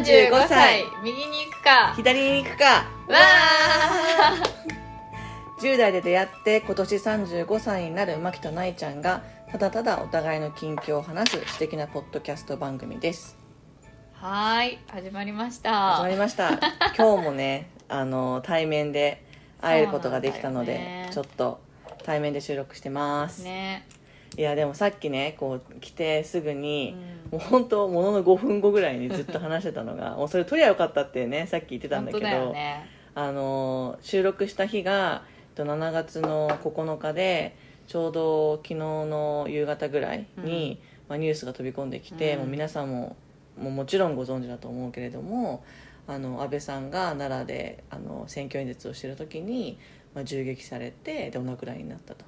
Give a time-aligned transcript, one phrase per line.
[0.00, 0.86] 35歳。
[1.04, 1.92] 右に行くか。
[1.94, 2.64] 左に行くか。
[3.08, 3.18] わ
[5.60, 13.36] 10 代で出会って今年35歳になる牧田舞ちゃんがただただお互いの近況を話す素敵なポッドキャスト番組です。
[14.18, 14.78] ーはーい。
[14.90, 15.96] 始まりました。
[15.96, 16.52] 始まりました。
[16.96, 19.22] 今日もねあの対面で
[19.60, 21.10] 会えることができたので、ね。
[21.12, 21.60] ちょっと
[22.02, 23.86] 対面で収録してます、ね
[24.36, 26.96] いやでもさっきねこう来てすぐに、
[27.30, 32.86] うもう本当ものの5分後ぐらいにずっと話してたのが もうそれ撮りゃよかったってねさっき言ってたんだけどね。
[33.14, 35.24] あの収録した日が
[35.56, 37.54] えっと7月の9日で
[37.86, 42.38] ちょうど昨日の夕方ぐらいに、まあ、ニュースが飛び込んできて、うん。
[42.40, 43.16] もう皆さんも
[43.58, 45.62] もうもちろんご存知だと思うけれども
[46.06, 49.78] あの安倍さんが奈良であの選挙演説をしてる時に、
[50.14, 52.24] まあ、銃撃されてでお亡くなりになったと。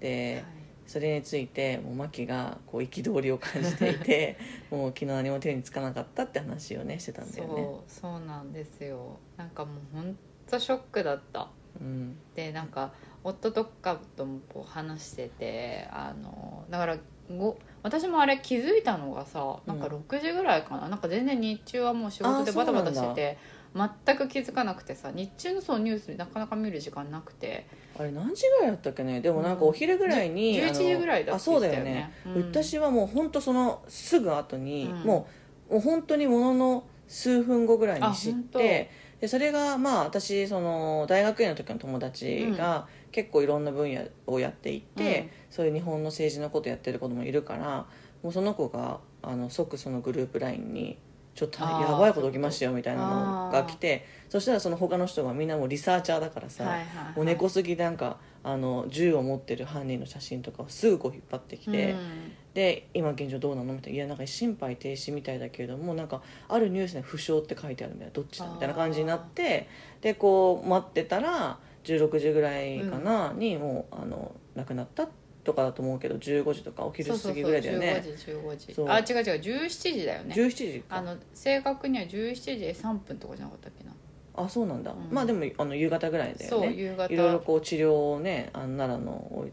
[0.00, 4.36] で、はいそれについてもうマキがこう憤りを感じていて
[4.70, 7.54] もう昨日何も手につかなかったって話をねしてたんだよね。
[7.54, 9.18] そうそうなんですよ。
[9.36, 10.16] なんかもう本
[10.48, 11.48] 当ショックだった。
[11.80, 12.16] うん。
[12.34, 16.98] でなんか夫とかともこう話しててあのだから
[17.30, 19.92] ご私もあれ気づいたのがさなんかうん。
[19.94, 23.38] 6時ぐらいかな,、なんか全然日中はもう仕事でバタバタしてて
[23.74, 27.66] 全く気づかなくてさ日中のそうニュースなかなか見る時間なくて。
[27.98, 29.20] あれ何時ぐらいだったっけね？
[29.20, 32.12] でもなんかお昼ぐらいに、あの11時ぐらいだあってそうだよね。
[32.24, 32.64] 言ってたよね、うん。
[32.64, 34.98] 私はもう本当そのすぐ後に、うん。
[35.04, 35.28] も
[35.70, 45.30] うもう本当にものの数分後ぐらいに知ってでそれがまあ私その大学院の時の友達が結構いろんな分野をやっていて、うん。
[45.50, 47.86] そういう日本の政治のことやってる子もいるから
[48.22, 50.98] もうその子があの即そのグループ LINE に
[51.34, 57.16] ちょっとやばいこと起きましたよみたいなのが来てそしたらその他の人がみんなもうリサーチャーだからさ、はいはいはい。
[57.16, 62.32] もう根こそぎなんかあの銃を持ってる犯人の写真とかをすぐこう引っ張ってきて、うん。
[62.54, 69.66] で今現状どうなのみたいな「いやなんか心肺停止みたいだけれどもなんかあるニュースに負傷って書いてあるみたいなどっちだ?」みたいな感じになって
[70.00, 75.06] でこう待ってたら16時ぐらいかな、にもうあの亡くなった
[75.44, 78.02] とかだと思うけど15時とかお昼過ぎぐらいだよね。
[78.02, 78.86] そうそうそう15時そう。
[78.86, 80.34] 15時あ違う違う17時だよね。
[80.34, 80.96] 17時か。
[80.96, 83.92] あの正確には17時3分とかじゃなかったっけな。
[84.36, 85.14] あそうなんだ、うん。
[85.14, 86.46] まあでもあの夕方ぐらいだよね。
[86.46, 87.12] そう夕方。
[87.12, 89.48] いろいろこう治療をねあの奈良の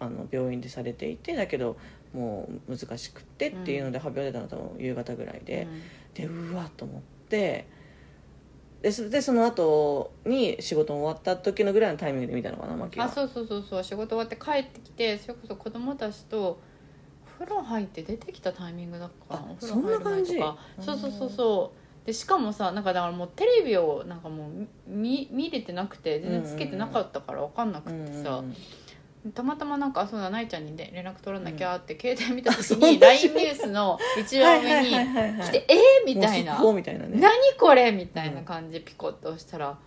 [0.00, 1.76] あの病院でされていてだけど
[2.12, 5.82] もう難しくってっていうので発表出たの多分夕方ぐらいで、うん。
[6.14, 7.66] でうわっと思って
[8.84, 13.82] でそでその後に仕事終わった時のぐらいのタイミングで見たのかなマキがあそうそうそうそう。
[13.82, 16.58] 仕事終わって帰ってきてそれこそ子供たちとお
[17.38, 20.58] 風呂入って出てきたタイミングだったかなあお風呂入る前とか。
[20.80, 20.84] そんな感じ？
[20.84, 22.06] そうそうそうそう。
[22.06, 28.54] でしかもさなんかだからもうテレビをなんかもう見見れてなくて全然つけてなかったから分かんなくうんてさ、うん
[29.32, 36.72] たまたまなんかあそうだないちゃんに、ね、連絡取らなきゃって携帯見た時に LINE ニュースの一番上に来て「えー?」みたいな。
[36.72, 37.18] みたいなね。
[37.18, 39.78] 何これみたいな感じでピコッと押したらは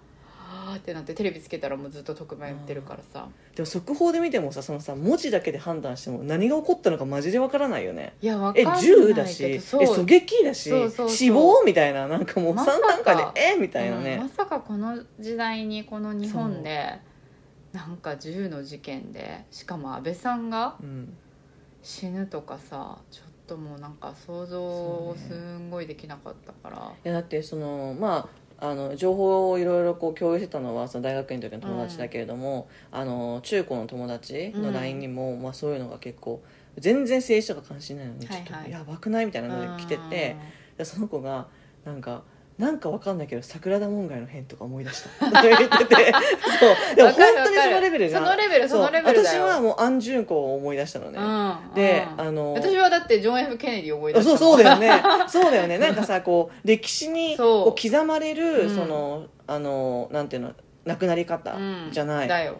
[0.74, 3.28] あってなってテレビつけたらもうずっと特番やってるからさ。
[3.56, 8.14] でも速報で見てもさそのさ文字だけで判断しても何が起こったのかマジでわからないよね。
[8.22, 10.72] いやわかえんない銃だしえ狙撃だし
[11.10, 12.88] 死亡みたいななんかもう3まさか。
[12.88, 14.16] 段階でえみたいなね。
[14.16, 17.00] うんまさかこの時代にこの日本で
[17.74, 21.14] なんか銃の事件でしかも安倍さんがうん。
[21.84, 28.28] 死ぬとかさちょっともうなんか想像すんごいできなかったから、いやだってそのま
[28.60, 34.74] ああの情報をいろいろこう共有してたのはその大学院の時の友達だけれども、あの中高の友達のうん。
[34.74, 36.44] LINE にも、まあ、そういうのが結構
[36.78, 40.36] 全然政治とか関心ないのにちょっとはいはいやばくないみたいなのが来てて、
[40.78, 41.48] でその子が
[41.86, 42.24] なんか
[42.58, 45.30] なんかわかんないけど桜田門外の変とか思い出した。
[45.44, 46.12] 言ってて。
[46.60, 46.96] そう。
[46.96, 49.44] でもわ本当にそのレベルがそのレベルそのレベルだよ。
[49.44, 51.74] 私はもう安順子を思い出したのね、うん。
[51.76, 54.90] で、うんあの私はだってジョン・ F・ ケネディ思い出あしたそうそうだよね。
[54.90, 55.78] ね そうだよね。
[55.78, 58.76] なんかさこう歴史に こう刻まれる、うん。
[58.76, 60.54] そのあのなんていうの
[60.86, 61.90] 亡くなり方うん。
[61.92, 62.58] じゃない、だよ。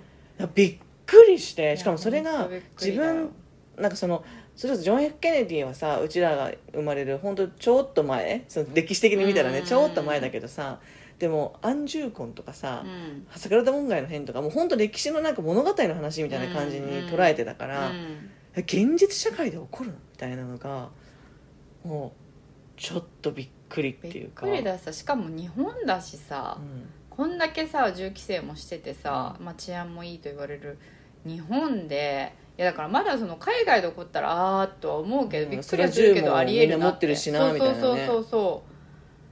[0.54, 0.78] びっ
[1.08, 1.76] くりして。
[1.76, 2.48] しかもそれが
[2.80, 3.32] 自分
[3.78, 4.24] なんかその
[4.58, 9.66] それこそジョン・ F・ ケネディはさうちらが生まれる本当ちょっと前その歴史的に見たらねうん。
[9.66, 10.80] ちょっと前だけどさ
[11.20, 13.28] でも安住婚とかさ、うん。
[13.36, 18.32] 桜田門外の変とかもう本当歴史のなんか物語の話みたいな感じに捉えてたから、うん。
[18.58, 20.90] 現実社会で起こるのみたいなのが
[21.84, 22.14] も
[22.76, 24.48] うちょっとびっくりってびっいうか。
[24.48, 26.90] くりだしさしかも日本だしさ、うん。
[27.10, 30.78] こんだけさ銃規制もしててさ、まあ、治安もいいと言われる
[31.26, 37.06] 日本でいやだからまだその海外で起こったらあーっとは思うけど、うんびっくりはするけどありえるなって。
[37.08, 37.82] るしなみたいなね。
[37.82, 38.64] そうそうそうそ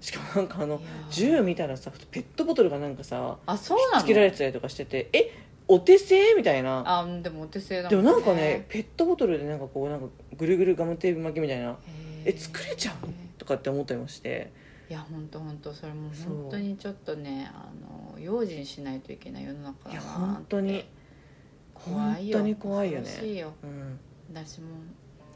[0.02, 0.80] しかもなんかあの
[1.10, 4.04] 銃見たらさペットボトルがなんかさうあそうなの？
[4.04, 5.32] つけられてたりとかしててえ
[5.68, 6.36] お手製？
[6.36, 6.84] みたいな。
[6.86, 10.06] あでもお手製だでもんもなんかねペットボトルでなんかこうなんか
[10.38, 11.76] ぐるぐるガムテープ巻きみたいな。
[12.26, 13.08] え作れちゃう？
[13.08, 14.52] のとかって思ったりもして。
[14.88, 16.34] いや本当本当それもそう。
[16.34, 17.72] 本当にちょっとねあ
[18.14, 20.86] の用心しないといけない世の中だないや本当に
[21.94, 23.34] 本当に怖いよね。
[23.36, 23.54] よ。
[23.64, 24.00] うん。
[24.34, 24.68] 私も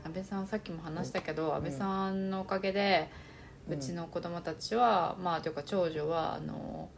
[0.04, 3.10] 安倍さんさっきも話したけど、安倍さんのおかげで
[3.68, 6.90] うんうちの子供たちは、まあというか長女はあの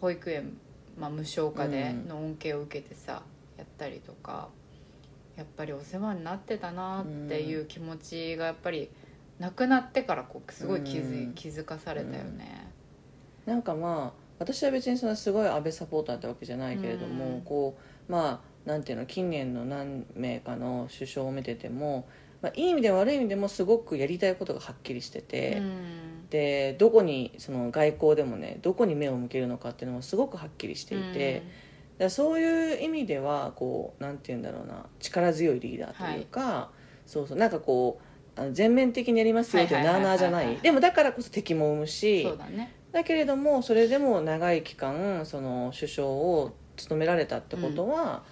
[0.00, 0.56] 保育園、
[0.98, 2.08] まあ、無償化でうん。
[2.08, 3.22] の恩恵を受けてさ
[3.56, 4.48] やったりとか
[5.36, 8.90] やっぱりお世話になってたなっていう気持ちがやっぱり
[9.38, 12.72] 亡くなってからこうすごい気づ気づかされたよね。
[13.46, 17.42] なんかまあ私は別にそんなすごい安倍サポーターってわけじゃないけれども、うん。
[17.42, 22.08] こうまあなんていうの近年の何名かの首相を見てても、
[22.42, 26.28] まあ、いい意味でも悪い意味でもすごくやりたいことがはっきりしてて、うん。
[26.30, 31.42] でどこにその外交でもねどこに目を向けるのかっていうのもすごくはっきりしていて、
[31.96, 36.70] だそういう意味ではこうなんて言うんだろうな力強いリーダーというか、
[37.06, 37.98] そうそうなんかこ
[38.36, 40.58] う全面的にやりますよってなあなあじゃない。
[40.58, 42.74] でもだからこそ敵も生むしそうだね。
[42.92, 46.52] だけれどもそれでも長い期間その首相を
[46.82, 48.22] 務められたってことは、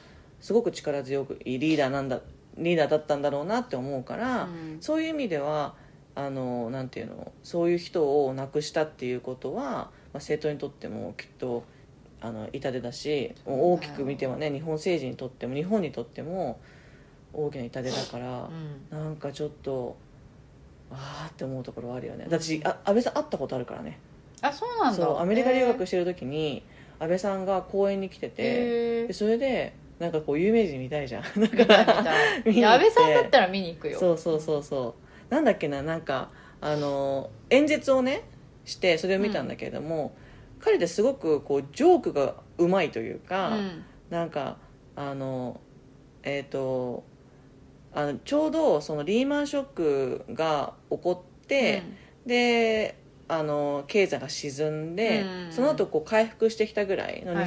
[0.41, 2.21] すごく力強くいいリーダーなんだ
[2.57, 4.79] リーダーだったんだろうなって思うから、うん。
[4.81, 5.75] そういう意味では
[6.15, 11.65] あのなんていうのそういう人を亡くしたっていうことは、まあ、政党にとってもきっと
[12.21, 16.59] あの痛手だし大きく見てはね日本政治にとっても日本にとっても
[17.35, 18.49] 大きな痛手だから
[18.93, 18.99] う、ん。
[18.99, 19.97] なんかちょっと
[20.91, 22.25] ああって思うところはあるよね。
[22.27, 23.99] 私あ安倍さん会ったことあるからね。
[24.41, 25.05] あそうなんだ。
[25.05, 26.63] そうアメリカ留学ししてる時に
[26.99, 31.23] 安倍さんが公園に来ててそれでなんかこう有名人見たいじゃん。
[31.41, 32.43] 見たい見たい。
[32.45, 32.53] 見に行って。
[32.53, 33.99] いや安倍さんだったら見に行くよ。
[33.99, 34.95] そうそうそうそ
[35.31, 35.35] う。
[35.35, 38.23] なんだっけななんかあの演説をね
[38.65, 40.15] してそれを見たんだけれども、
[40.61, 43.85] 彼ってすごくこうジョークがうまいというか、うん。
[44.11, 44.59] なんか
[44.95, 45.61] あの
[46.23, 47.05] えっ、と
[47.95, 51.83] あのちょうどそのリーマンショックが起こって、
[52.27, 52.97] で
[53.29, 55.53] あの経済が沈んで、うん。
[55.53, 57.47] その後こう回復してきたぐらいのはいはい。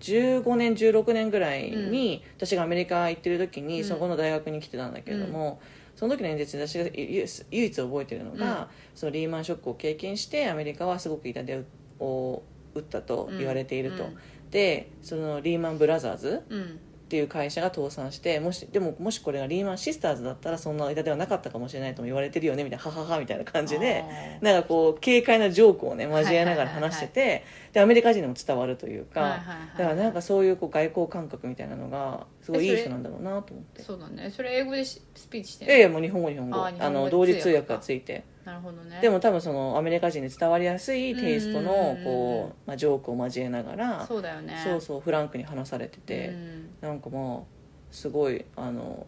[0.00, 3.88] 2015年16年ぐらいに、私がアメリカ行ってる時に、うん。
[3.88, 5.60] そこの大学に来てたんだけれども、
[5.94, 8.66] その時の演説で私が唯唯一覚えてるのが、うん。
[8.94, 11.62] そのリーマンショックを経験してアメリカはすごく痛手
[12.00, 12.42] を
[12.74, 14.16] 打ったと言われていると、うん。
[14.50, 24.04] でそのリーマンブラザーズうんっていう会社が倒産してもしでももしこれがリーマンシスターズだったらそんな痛手はなかったかもしれないとも言われてるよねみたいなはははみたいな感じで
[24.40, 29.40] なんかこう軽快なジョークをね交えながら話してて、でアメリカ人にも伝わるというか、
[29.78, 33.82] だからなんかそういうこう外交感覚みたいなのがすごいいい人なんだろうなと思って。
[33.82, 34.32] そうだね。
[34.34, 36.66] それ英語でしスピーチしていやいやもう日本語日本語。
[36.66, 38.24] あの同時通訳がついて。
[38.44, 39.00] なるほどね。
[39.00, 44.60] でも多分そのアメリカ人に伝わりやすいテイストのこう、まあ、ジョークを交えながらそうだよね。
[44.62, 47.42] そうそうフランクに話されてて、うんなんかまあ
[47.90, 49.06] すごいあの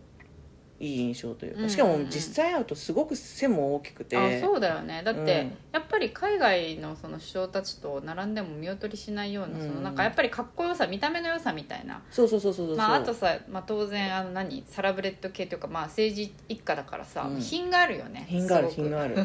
[0.80, 1.68] いい印象といううんうんうん。
[1.68, 5.02] かしかも実際会うとすごく背も大きくて、あそうだよね。
[5.04, 5.28] だって、うん。
[5.72, 9.68] やっぱり海外のその首相たちと並んでも見劣りしないような、うん。
[9.68, 12.00] そのなんかやっぱりかっこよさ見た目の良さみたいな。
[12.10, 14.64] そうそうそうそうそう、まあ、あとさ、まあ、当然あの何？
[14.68, 17.40] サラブレッド系というか、まあ、政治一家だからさ、うん。
[17.40, 18.26] 品があるよね。
[18.28, 19.16] 品がある品がある。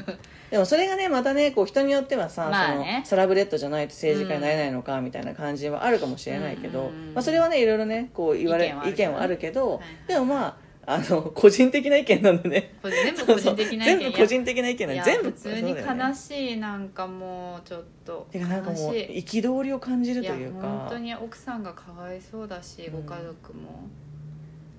[0.49, 3.03] でもそれがねまたねこう人によってはさ、まあね。
[3.05, 7.13] そのサラブレッドじゃないと政治家になれないのかみたいな感じはあるかもしれないけど、うん。
[7.13, 10.07] まあ、それはねいろいろねこう言われ意見はある意見はあるけど、はいはい。
[10.07, 12.73] でもまああの個人的な意見なんでね。
[12.81, 20.61] これ全部個人的な意見 全部個人的な意見なんで全部普通にそうだよね悲しいなんかもうちょっとてかなんかもう悲しい憤りを感じるいやというか。
[20.67, 23.05] 本当に奥さんがかわいそうだし、うん。
[23.05, 23.87] ご家族も。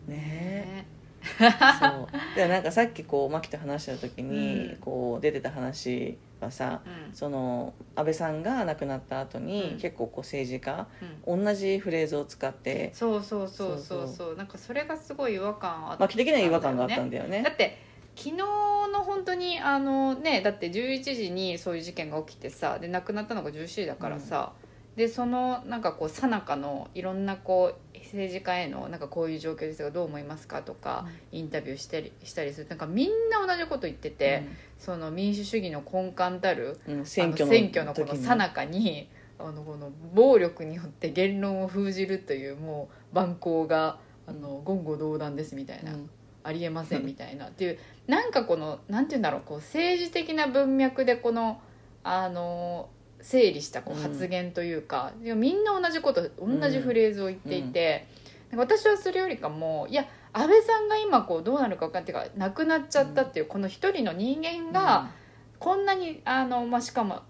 [0.07, 0.17] ね。
[0.17, 0.87] ね。
[1.81, 2.37] そう。
[2.37, 4.77] でなんかさっきこうマキと話した時に、うん。
[4.77, 7.15] こう出てた話はさうん。
[7.15, 9.79] その安倍さんが亡くなった後に、うん。
[9.79, 10.87] 結構こう政治家
[11.27, 11.45] うん。
[11.45, 14.37] 同じフレーズを使ってそうそうそうそうそう。
[14.37, 17.43] なんかそれがすごい違和感あったマキ的には違和感があったんだよね。
[17.43, 17.79] だって
[18.17, 24.53] 昨日の本当にあのねだって11時にそういう事件が起きてさで亡くなったのが17時だからさ、
[24.97, 32.69] でそのなんかこうさなかのいろんなこう政治家へのなんかこういう状況ですがどう思いますかとか、インタビューしたりしたりする。
[32.69, 34.45] なんかみんな同じこと言ってて、
[34.79, 37.47] その民主主義の根幹たる選挙
[37.85, 39.09] のこのさなかに
[39.39, 46.11] あのこの暴力によって言論を封じるというもう蛮行があの言語道断ですみたいな、うん。
[46.45, 47.49] ありえませんみたいな。
[47.49, 51.61] っていうなんかこのなんて言うんだろうこう政治的な文脈でこの
[52.05, 52.91] あの
[53.25, 54.03] 整理したこううん。
[54.03, 58.07] 発言というか、いやみんな同じこと同じフレーズを言っていて、
[58.51, 60.05] なんか私はそれよりかもいや
[60.35, 65.11] 安倍さんが今こうどうなるか分かんないっていうか亡くなっちゃったっていうこの一人の人間が、
[65.59, 67.23] こんなにあの、まあ、しかも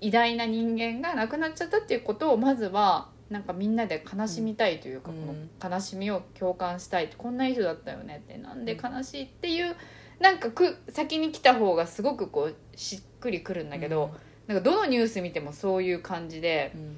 [0.00, 5.50] 偉大な人間が亡くなっちゃったっていうことをまずはなんかみんなで悲しみたいというか、うん。
[5.60, 9.76] この悲しみを共感したいってこんな人だったよねってなんで悲しいっていう
[10.20, 14.14] なんかく先に来た方がすごくこうしっくりくるんだけど、
[14.52, 16.96] なんかどのニュース見てもそういう感じでうん。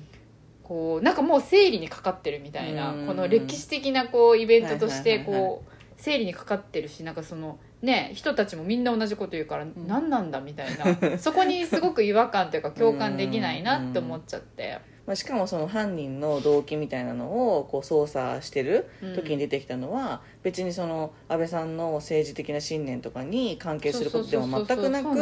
[0.65, 3.07] こうなんかもう生理にかかってるみたいな、うん。
[3.07, 11.19] この歴史的なこうイベントとしてこう生理にかかってるしなんかそのね人たちもみんな同じこと言うから、何なんだみたいな。
[11.19, 14.79] そこにすごく違和感というか共感できないなって思っちゃって。
[15.07, 25.15] まあ、しかもその犯人の動機みたいなのをこう捜査してる時に出てきたのは、別にその安倍さんの政治的な信念とかに関係することでは全くなく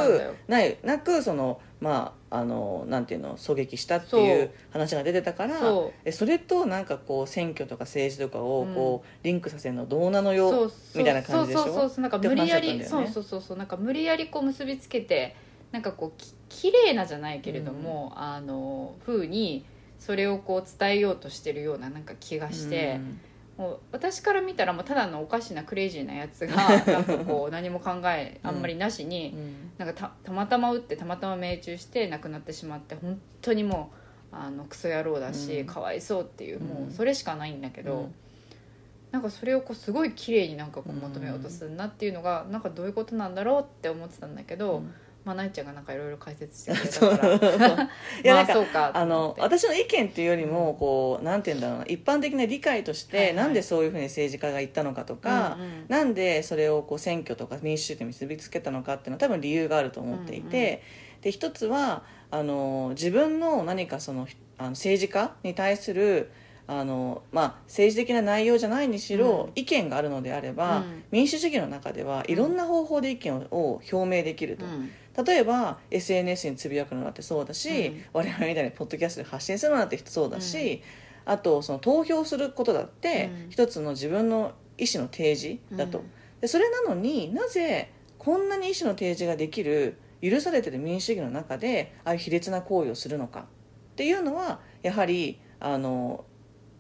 [0.47, 5.99] ないなくそのまああのなんていうの狙撃したっていそうう話が出てたからそう。
[6.05, 8.75] えそれとなんかこう選挙とか政治とかをうん。
[8.75, 11.65] こうリンクさせるのどうなのよみたいな感じでしょ？
[11.65, 13.59] そうそうそうなんか無理やり、ねそうそうそうそう。
[13.59, 15.35] なんか無理やりこう結びつけて
[15.73, 19.65] なんかこうき綺麗なじゃないけれども、あの風に
[20.04, 22.99] それをこう伝えようとしてるようななんか気がして、
[23.56, 29.71] もう私から見たらもうただのおかしなクレイジーなやつが なんかこう何も考えあんまりなしに、うん。
[29.78, 33.92] なんかたたまたま打ってたまたま命中して亡くなってしまって本当にも
[34.32, 35.66] うあのクソ野郎だし、うん。
[35.66, 36.88] かわいそうっていうもうん。
[36.88, 38.14] うそれしかないんだけど、うん。
[39.12, 44.94] なんかそれをこうすごい綺麗になんかこう求めようとするなっていうのがなんかどういうことなんだろうって思ってたんだけど、うん
[45.25, 47.85] まあないちゃんがなんかいろいろ解説してくれたから。
[47.85, 47.88] い
[48.25, 53.35] やなんかかとあの私の意見っていうよりもこうなんて言うんだろうな一般的な理解として、はいはい。
[53.37, 55.85] なんでそういうふうに政治家が言ったのかとか、うんうん。
[55.88, 60.83] なんでそれをこう選挙とか民主主義に結びつけたのかっていうのは多分理由があると思っていて、
[61.21, 64.26] で一つはあの自分の何かその
[64.59, 66.31] あの政治家に対する
[66.67, 69.52] あの、まあ、政治的な内容じゃないにしろ、うん。
[69.55, 71.05] 意見があるのであれば、うん。
[71.11, 74.64] 民主主義の中ではいろんな方法で意見をを表明できると。
[74.64, 78.04] うん例えば SNS につぶやくのだってそうだし、うん。
[78.12, 80.83] 我々みたいにポッドキャストで発信するのだってそうだし、
[81.25, 83.50] あとその投票することだってうん。
[83.50, 86.04] 一つの自分の意思の提示だと、うん。
[86.40, 93.40] でそれなのになぜこんなに意思の提示ができる許されてる民主主義の中でああいう卑劣な行為をするのか。
[93.40, 96.25] っていうのはやはりあの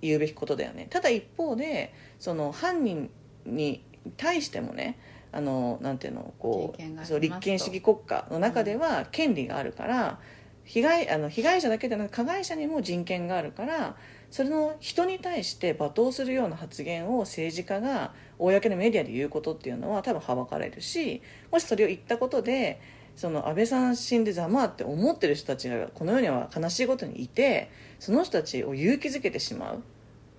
[0.00, 0.86] 言うべきことだよね。
[0.88, 3.10] ただ一方でその犯人
[3.44, 3.84] に
[4.16, 4.98] 対してもね
[5.32, 10.18] あのなんていうのこうそう立憲主義国家の中では権利があるから、
[10.64, 13.96] 被害あの被害者だけでなく加害者にも人権があるから
[14.30, 21.20] それの人に対して罵倒するような発言を政治家が公のメディアで言うことっていうのは多分はばかれるし
[21.50, 22.80] もしそれを言ったことで
[23.16, 29.82] その安倍さん死んでざまあって思ってる人たちがこの世には悲しいことにいてその人たちを勇気づけてしまう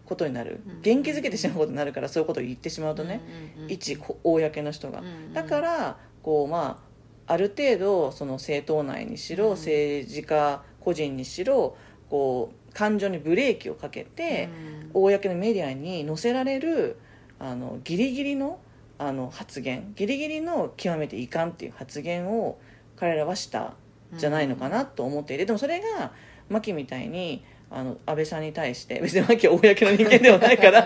[0.06, 0.62] ことになる。
[0.68, 0.82] うん。
[0.82, 3.22] 元気づけてしまうことになるからそういうことを言ってしまうとね、
[3.68, 5.02] 一こ公の人が。
[5.34, 6.82] だからこうま
[7.28, 9.52] あある程度その政党内にしろ、うん。
[9.52, 11.78] 政治家個人にしろ
[12.10, 14.50] こう感情にブレーキをかけて、
[14.94, 15.04] うん。
[15.04, 16.98] 公のメディアに載せられる
[17.40, 18.60] あのギリギリの
[19.00, 19.94] あの発言。
[19.96, 22.60] ギリギリの極めて遺憾っていう発言を
[22.96, 23.74] 彼らはした
[24.16, 26.12] じゃないのかなと思っていて、でもそれが
[26.50, 30.86] 牧みたいにあの安倍さんに対して別に牧は公の人間ではないから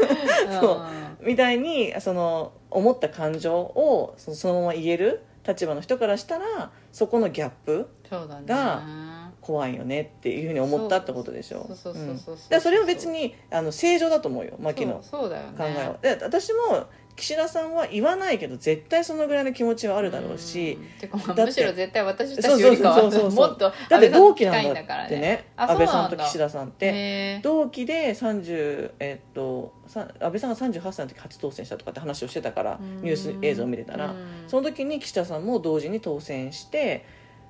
[0.60, 0.80] そう。
[1.22, 7.88] みたいにその思った感情をそのそのまま言える立場の人からしたらそこのギャップ
[8.46, 8.82] が
[9.40, 11.68] 怖いよねっていうふうに思ったってことでしょ。
[12.60, 15.58] それは別にあの正常だと思うよ牧のそうそうだよね。
[15.58, 16.86] 考えは、で私も
[17.16, 21.00] 岸田さんは言わないけど絶対そのぐらいの気持ちはあるだろうし、ん。
[21.00, 25.46] てかまあだむしろ絶対私たちよりかはもっとだって同期なんだってね。
[25.56, 26.92] あ安倍さんと岸田さんって。
[26.92, 33.02] ね同期で30、えっと、さ安倍さんが38歳の時初当選したとかって話をしてたからうん。
[33.02, 34.12] ニュース映像を見てたら。
[34.12, 34.44] うん。
[34.48, 37.04] その時に岸田さんも同時に当選して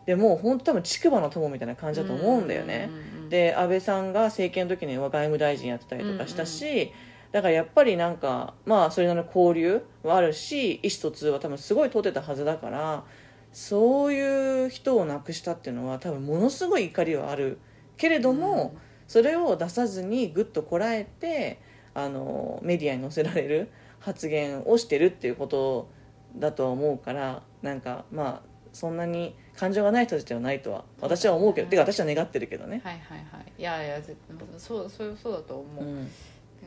[0.06, 2.88] でもう本当多分竹馬の友みたいな感じだと思うんだよね。
[2.88, 6.92] うんうんうんで安倍さんが政権の時には外務大臣やってたりとかしたし、
[7.32, 13.04] だからやっぱりなんかまあそれなりの交流はあるし意思疎通は多分すごい取ってたはずだから
[13.52, 17.58] そういう人を亡くしたっていうのは多分ものすごい怒りはある。
[17.96, 18.74] けれども、
[19.06, 21.60] それを出さずにぐっとこらえて
[21.92, 25.90] あのメディアに載せられる発言をしてるっていうこと
[26.36, 32.80] だとは思うからなんかまあそんなに感情がない人たちではないとは私は思うけど、てか私は願ってるけどね。
[32.84, 33.52] はいはいはい。
[33.58, 34.16] いやいや絶
[34.56, 36.10] そうそうそうだと思う、うん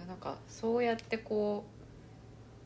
[0.04, 1.64] でもなんかそうやってこ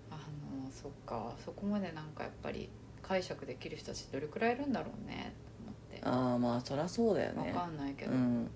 [0.09, 2.69] うあのそっかそこまでなんかやっぱり
[3.01, 5.33] 解釈できる人たちどれくらいいるんだろうね
[6.01, 7.53] と思ああまあそりゃそうだよってね。
[7.53, 8.49] わかんないけど、うん。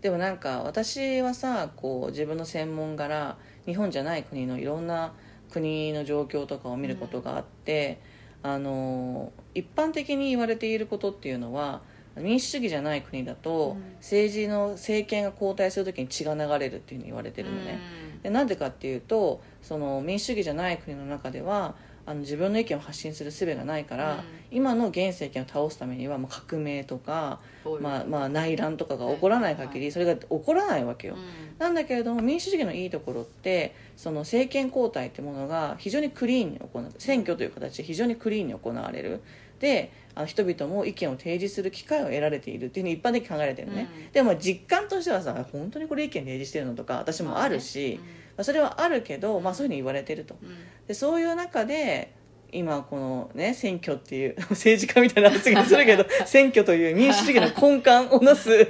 [0.00, 3.36] でもなんか私はさこう自分の専門柄
[3.66, 5.12] 日本じゃない国のいろんな
[5.50, 8.00] 国の状況とかを見ることがあって、
[8.42, 11.82] あの一般的に言われていることっていうのは
[12.18, 13.94] 民主主義じゃない国だと、うん。
[13.96, 17.78] 政治の政権が交代する時に血が流れるっていうふうに言われてるのね、
[18.14, 18.22] うん。
[18.22, 21.74] でなんでかっていうとその民主主義じゃない国の中では
[22.08, 24.20] あの自分の意見を発信する術がないから、うん。
[24.52, 27.40] 今の現政権を倒すためにはもう革命とか、
[27.80, 31.20] まあ、まあ内乱とかが起こらない限りそれが起こらないわけよ、うん。
[31.58, 36.92] なんだけれども民主主義のいいところってその政権交代ってものが非常にクリーンに行う。
[36.98, 39.20] 選挙という形で非常にクリーンに行われる
[39.58, 44.12] であの人々も意見を提示する機会を得られているっていうふうに一般的に考えられてるね、うん。
[44.12, 48.00] でも実感としてはさ本当にこれ意見提示してるのとか私もあるし、
[48.36, 50.36] まあそれはあるけど、まあ、そういうふうに言われてると。
[50.42, 50.48] うん。
[50.48, 52.14] うんでそういう中で
[52.52, 58.68] 今このね選挙っていう 政治家みたいな発言するけど選挙という民主主義の根幹をなす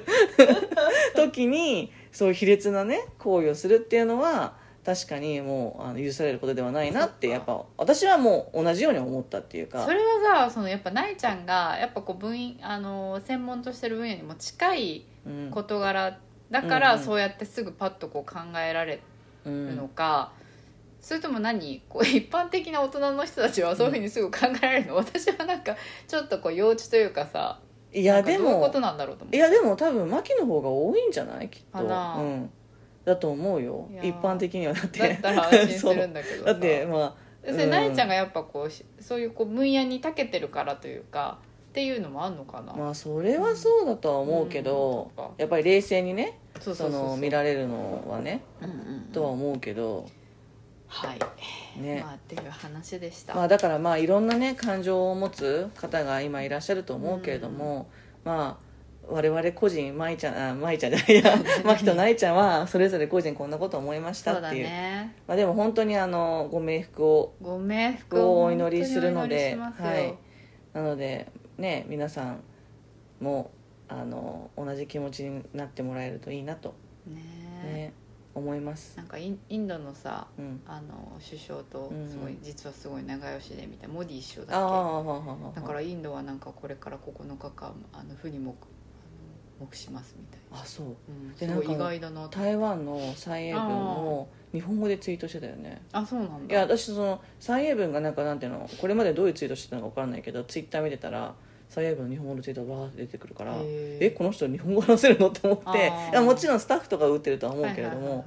[1.14, 9.84] 時にそういう卑劣なね行為をするっていうのは確かにもうあの許されることではないなってやっぱ私はもう同じように思ったっていうか。
[9.84, 16.18] それはさそのやっぱないちゃんがやっぱこう分あの専門としてる分野にも近いうん事柄
[16.52, 16.80] だかうんうん。
[16.80, 19.00] らそうやってすぐパッとこう考えられ
[19.44, 20.30] うんるのか、
[21.00, 25.74] それとも何こう一般的な大人の人たちはそういうふうにすぐ考えられるの、 私はなんか
[26.06, 27.58] ちょっとこう幼稚というかさ
[27.92, 31.48] いやでなんかどういうこもとなんだろうと思ういやでも多分牧の方が多いんじゃない？
[31.48, 31.78] きっと
[33.06, 33.88] だと思うよ。
[34.02, 34.98] 一般的にはだって。
[34.98, 37.14] だったら安心するんだけどさだってまあ
[37.50, 41.38] それないちゃんがやっぱこうしそういうこう分野に長けてるからというか
[41.70, 45.24] っていうのもあんのかな、まあそれはそうだとは思うけど、うん。
[45.38, 49.00] やっぱり冷静にねその見られるのはねうんうんうん。
[49.12, 50.06] とは思うけど。
[50.88, 52.00] はい、ね。
[52.00, 57.88] まあっていう話でした、まあだからまあいろんなね感情を持つ方が今いらっしゃると思うけれども、
[58.24, 58.65] まあ
[59.08, 61.36] 我々個人舞ちゃんあ舞ちゃんじゃないや。
[61.64, 64.64] 牧と舞ちゃんはそれぞれ個人こんなこと思いましたっていう。
[64.64, 65.14] ね。
[65.26, 70.14] まあ、でも本当にあのご冥福をご冥福ををお祈りするのではい。
[70.72, 72.40] なのでね皆さん
[73.20, 73.50] も
[73.88, 76.74] あの同じ気持ちになってもらえるといいなと、
[77.06, 77.22] ね
[77.64, 77.92] ね
[78.34, 83.94] 思います、なんかインインドのさうん、あの首相とうんすごい、実はすごい仲良しでみたいな。
[83.94, 85.60] モディ首相だっけ？
[85.60, 88.75] だからインドはなんかこれから9日間あの負に黙あの
[89.58, 90.86] 黙しますみたいな、あそう。
[91.08, 95.82] うん、ですなんか意外だなと台湾の蔡英文も日本語でツイートしてたよね。
[95.92, 101.34] あそうなんいだや私その蔡英文がなんかなんていうのこれまでどういうツイートしてたのか分からないけどツイッター見てたら
[101.68, 105.30] 蔡英文の日本語のツイートがバーって出てくるからえこの人日本語話せるの？
[105.30, 105.86] と思って。
[106.12, 108.24] いやもちろんスタッフとか打ってるとは思うけれども。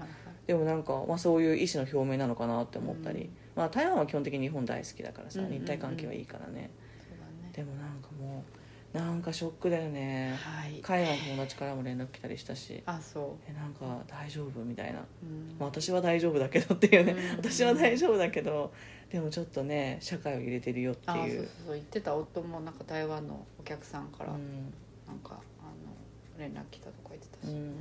[0.47, 3.29] でもなんか、まあ、そういう意思の表明なのかなって思ったり、うん。
[3.55, 5.59] まあ、台湾は基本的に日本大好きだからさうんうんうん。
[5.59, 7.51] 日体関係はいいからね、そうだね。
[7.53, 8.58] でもなんかもう
[8.91, 10.35] なんかショックだよね。
[10.43, 10.79] はい。
[10.81, 12.81] 海外の友達からも連絡来たりしたし。
[12.87, 15.55] あそえなんか大丈夫みたいな、う、うん。
[15.59, 17.37] まあ、私は大丈夫だけどっていうね、うん。
[17.37, 18.73] 私は大丈夫だけど
[19.11, 21.73] でもちょっとね社会を入れてるよってあそうそういうそう。
[21.75, 24.73] 言ってた夫もなんか台湾のお客さんからうん
[25.07, 27.57] なんかあの連絡来たとか言ってたし、うん。
[27.57, 27.73] うん。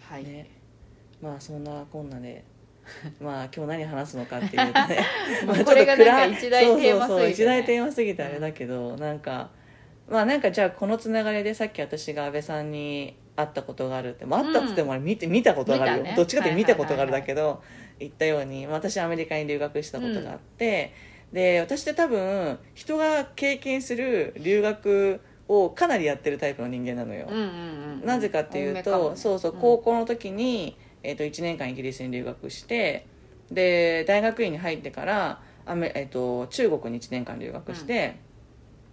[0.00, 0.50] はい、ね。
[1.22, 2.44] まあそんなこんなで。
[3.20, 4.98] まあ今日何話すのかっていうとね。
[5.46, 6.90] まあこれがなんか暗い一大テーマすぎてね。
[6.90, 7.30] そうそうそう。
[7.30, 9.50] 一大テーマすぎてあれだけど、なんか
[10.10, 16.14] まあなんかじゃあこのつながりでさっき私が安倍さんに会ったことがあるって、まあ、会ったっつってもあれ見て見たことがあるよ、ね。
[16.16, 17.62] どっちかって見たことがあるだはいけど、
[17.98, 20.92] 言ったように、まあ私アメリカに留学したことがあって、
[21.32, 27.28] で私って多分人が経験する留学をかなりやってるタイプの人間なのよ、
[28.04, 29.60] なぜかっていうとそうそううん。
[29.60, 33.06] 高校の時に、えー、と1年間イギリスに留学して
[33.50, 38.16] で大学院に入ってからアメ、えー、と中国に1年間留学して、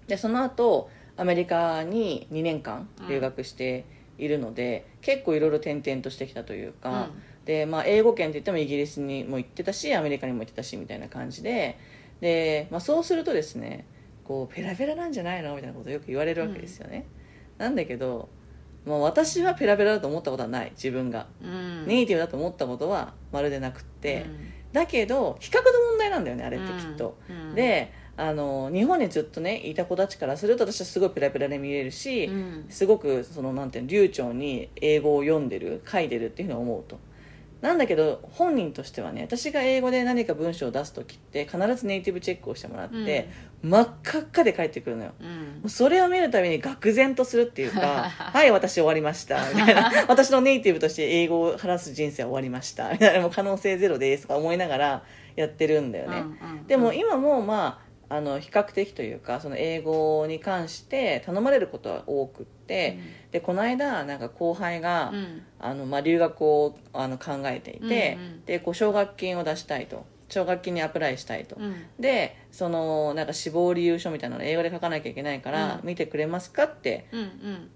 [0.07, 3.85] でその後アメリカに2年間留学して
[4.17, 7.09] いるので、結構いろいろ転々としてきたというか、
[7.45, 11.77] でまあ、英語圏って言ってもイギリスにも行ってたしアメリカにも行ってたしみたいな感じで
[12.19, 13.85] で、まあ、そうするとですね
[14.23, 15.55] こうペラペラなんじゃないの？
[15.55, 17.05] みたいなことをよく言われるわけですよね、
[17.59, 18.29] なんだけど、
[18.85, 21.85] まあ、私はペラペラだと思ったことはない自分が、うん。
[21.85, 24.53] ネイティブだと思ったことはまるでなくって、うん。
[24.73, 27.53] だけど比較の問題なんだよねあれってきっと、うん。
[27.53, 32.65] であの日本にずっとねいた子たちからすると私はすごいペラペラで見れるし、うん。
[32.69, 36.97] すごくそのなんていうの流暢に英語を読んでる書いてるっていうふうに思うと。
[37.61, 43.29] なんだけど本人としてはね私が英語で何か文章を出す時って必ずネイティブチェックをしてもらって、
[43.63, 45.11] 真っ赤っかで返ってくるのよ。
[45.63, 45.69] うん。
[45.69, 49.49] それを見るたびに愕然とするっていうか はい私終わりました。
[49.49, 49.91] みたいな。
[50.07, 52.91] 私のネイティブとして英語を話す人生は終わりました。
[52.91, 55.03] みたいなもう可能性ゼロですとか思いながら
[55.35, 56.67] やってるんだよね、うんうん。
[56.67, 62.99] でも今もまああの比較的というかその英語に関して頼まれることは多くって、
[63.31, 65.41] でこの間なんか後輩が、うん。
[65.59, 68.45] あのまあ、留学をあの考えていて、うんうん。
[68.45, 70.05] でこう奨学金を出したいと。
[70.27, 71.75] 奨学金にアプライしたいと、うん。
[71.99, 75.87] でそのなんか死亡理由書みたいなのを英語で書かなきゃいけないから、うん。
[75.87, 77.69] 見てくれますかってうんうん。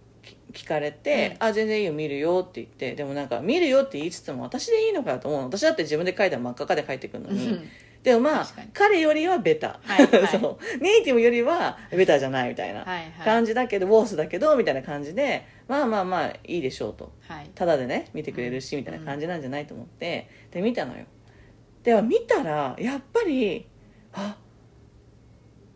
[0.54, 1.48] 聞かれて、うん。
[1.48, 5.48] あ全然いいよ見るよって言ってでもなんか見るよって言いつつも私でいいのかと思うの。
[5.48, 7.60] 私だって自分で書いたら真っ赤かで書いてくるのに、
[8.04, 8.70] でもまあ確かに。
[8.74, 10.28] 彼よりはベタ、はいはい。
[10.40, 10.78] そう。
[10.82, 13.12] ネイティブよりはベタじゃないみたいなはいはい。
[13.26, 17.12] 感じだけど、ウォースだけどみたいな感じでまあまあまあいいでしょうと。
[17.28, 17.50] はい。
[17.54, 21.06] ただでね見てくれるしみたいな感じなんじゃないと思ってで見たのよ。
[21.84, 23.68] では見たらやっぱり
[24.14, 24.38] あ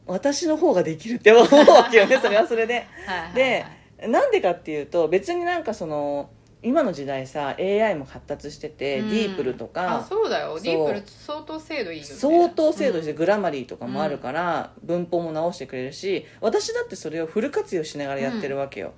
[0.05, 2.73] 私の方ができるって思うわけよねそれはそれで。
[2.73, 3.33] はいはいはい。
[3.35, 3.65] で
[4.07, 6.29] なんでかっていうと別になんかその
[6.63, 9.09] 今の時代さ AI も発達してて、うん。
[9.09, 10.59] ディープルとあかそうだよ。
[10.59, 12.13] ディープル相当精度いいよね。
[12.13, 18.93] 相当精度してうんグラマリーとかもあるから、文法も直してくれるし私だってそれをフル活用しながらやってるわけよ、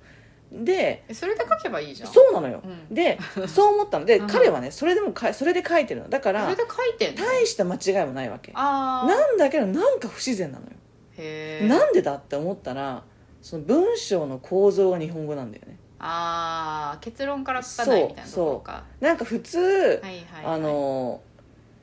[0.52, 2.12] でえそれで書けばいいじゃん。
[2.12, 2.94] そうなのよ、うん。
[2.94, 4.04] でそう思ったの。
[4.04, 4.26] で、うん。
[4.26, 6.08] 彼はねそれでもかそれで書いてるの。
[6.08, 8.52] だからそれで書いて大した間違いもないわけ。
[8.52, 10.72] なんだけどなんか不自然なのよ、
[11.18, 13.02] へえなんでだって思ったら
[13.42, 18.84] その文章の構造が日本語なんだよねああ結論から書かないみたいなところか。
[19.00, 20.20] なんか普通、はいはいはい。
[20.44, 21.20] あの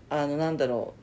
[0.10, 0.94] あのなんだろ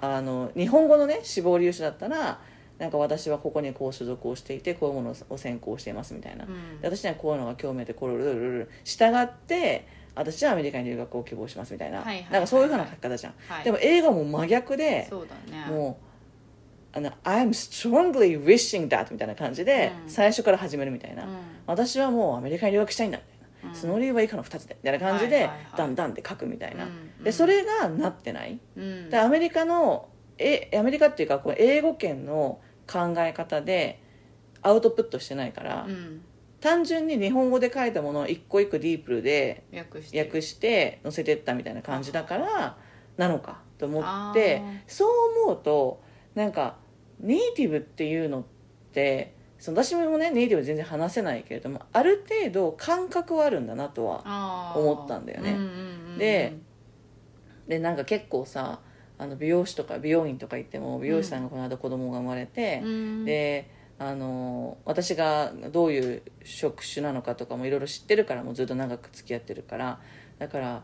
[0.00, 2.40] うあの日本語のね死亡理由書だったら
[2.78, 6.80] なんか私はここにこう所属をしていてこういうものを専攻していますみたいな、うん。
[6.80, 16.11] で私にはこういうのが興味あってこれルルルル従って私はアメリカに留学を希望しますみたいな、はいはいはいはいなんかそういうふうな書き方じゃん、はいでも英語はもう真逆でそうだねもう
[16.94, 20.10] あの「I'm strongly wishing that」みたいな感じで、うん。
[20.10, 21.30] 最初から始めるみたいな、うん。
[21.66, 23.76] 私はもうアメリカに留学したいんだみたいな、うん。
[23.76, 25.66] その理由は以下の2つでみたいな感じで、はいはいはい。
[25.76, 27.24] ダンダンって書くみたいな、うん。
[27.24, 29.10] でそれがなってない、うん。
[29.10, 34.00] でアメリカのえアメリカっていうかこう英語圏の考え方で
[34.60, 36.22] アウトプットしてないから、うん。
[36.60, 41.00] 単純に日本語で書いたものを一個一個ディープルで訳して。
[41.02, 42.76] 載せてったみたいな感じだから
[43.16, 45.08] なのかと思ってそう
[45.44, 46.00] 思うと
[46.34, 46.76] なんか
[47.20, 48.44] ネイティブっていうのっ
[48.92, 55.52] てその私もねネイティブ全然話せないけれどもある程度感覚はあるんだなとは思ったんだよね。
[55.52, 56.56] うんうんうんうんで
[57.68, 58.80] でなんか結構さ
[59.18, 63.24] あの美容師とか美容院とか行っても美容師さんがこの間子供が生まれて、うん。
[63.24, 70.00] であの私がどういう職種なのかとかもいろいろ知ってるからもうずっと長く付き合ってるから
[70.40, 70.82] だから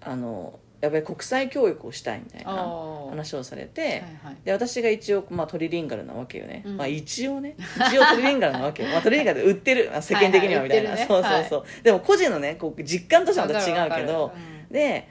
[0.00, 3.10] あのやっぱり国際教育をしたいみたいあなー。
[3.10, 4.00] 話をされて、はいは
[4.32, 4.36] い。
[4.44, 6.76] で私が一応、まあ、トリリンガルなわけよね、うん。
[6.76, 7.54] まあ一応ね。
[7.76, 9.90] 一応トリリンガルなわけよ、 まあ、トリリンガルで売ってる。
[9.94, 11.08] あ世間的にはみたいな、はいはいね。
[11.08, 14.34] そうそうそう、でも個人のねこう実感としてはまた違うけどわか
[14.70, 15.08] るで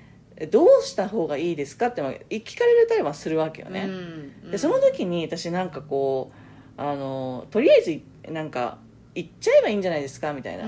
[0.50, 4.52] どうした方がいいですかってまあ聞かれたりはするわけよね、うん。
[4.52, 6.32] でその時に私なんかこ
[6.78, 7.82] うあのとりあえ
[8.26, 8.80] ずなんか
[9.16, 10.66] 行っちゃえばいいんじゃないですかみたいな、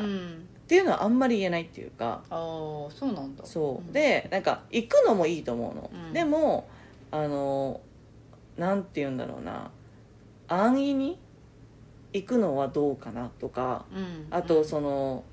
[0.73, 3.45] っうんていうのはあんまり言えないっていうかああそうなんだ。
[3.45, 3.93] そう、ん。
[3.93, 6.13] でなんか行くのもいいと思うの、うん。
[6.13, 6.67] でも
[7.11, 7.81] あの
[8.57, 9.71] なんて言うんだろうな。
[10.47, 11.19] 安易に
[12.11, 14.27] 行くのはどうかなとかうん。
[14.31, 15.23] あとその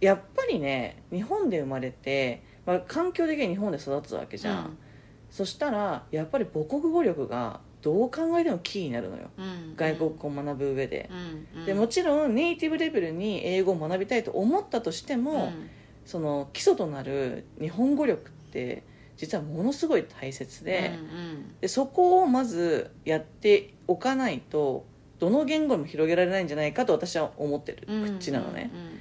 [0.00, 4.76] やっぱりね日本で生まれて、まあ、環境的に日本で育つわけじゃん、
[5.30, 9.30] そしたらやっぱり母国語力がどう考えてもキーになるのよ。
[9.38, 11.08] うん外国語を学ぶ上で、
[11.54, 11.66] うんうん。
[11.66, 15.70] でもちろんネイティブレベルに英語を学びたいと思ったとしても、うん。
[16.04, 18.82] その基礎となる日本語力って
[19.16, 24.84] 実はものすごい大切で,、うんでそこをまずやっておかないと
[25.18, 27.86] どの言語にも広げられないんじゃないかと私は思ってる。
[27.88, 28.96] うん口なのね、うんうんうん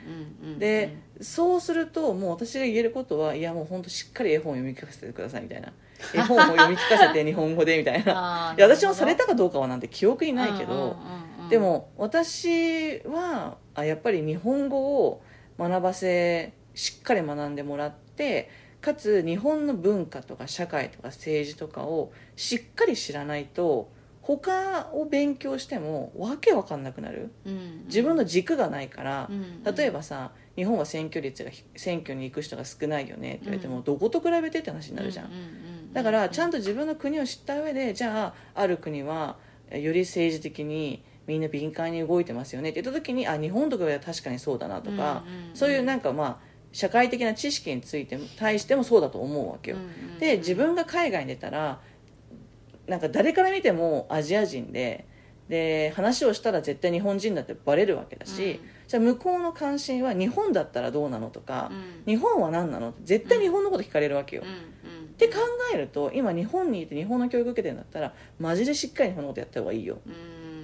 [0.60, 5.72] でそうするともう私が言えることはいやもう本当しっかり絵本を読み聞かせてくださいみたいな。
[6.14, 8.54] 絵本を読み聞かせて日本語でみたいな。
[8.58, 11.50] いや私もされたかどうかはなんて記憶にないけど、うんうんうんうん。
[11.50, 15.22] でも私はあやっぱり日本語を
[15.58, 18.50] 学ばせしっかり学んでもらって
[18.82, 23.90] かつ日本の文化とか社会とか政治とかをしっかり知らないと
[24.22, 27.32] 他を勉強してもわけわかんなくなる。
[27.46, 29.28] うん自分の軸がないから。
[29.30, 29.64] うん。
[29.64, 33.84] 例えばさ日本は選挙率がひ選挙に行く人が少ないよねって言われても、うん。
[33.84, 35.26] どこと比べてって話になるじゃん。
[35.26, 39.38] うううだからちゃんとと自分の国を知った上でじゃあある国は
[39.70, 46.38] えより政治的にみんな敏感に動いてますよねって言った時にあ日本とかは確かにそうだなとか、そういうなんかまあ
[46.72, 49.78] 社会的な知識についても対してもそうだと思うわけよ、
[50.20, 51.80] で自分が海外に出たら
[52.88, 55.06] なんか誰から見てもアジア人で
[55.50, 61.72] で話をしたら絶対日本人だってバレるわけだし、じゃあ向こうの関心は日本だったらどうなのとか、
[62.06, 62.90] 日本は何なの？
[62.90, 65.36] って絶対日本のこと聞かれるわけよ、って考
[65.74, 69.98] えると今日本にいて日本の教育受けてるんだったらマジでしっかり日本のことやった方がいいよ、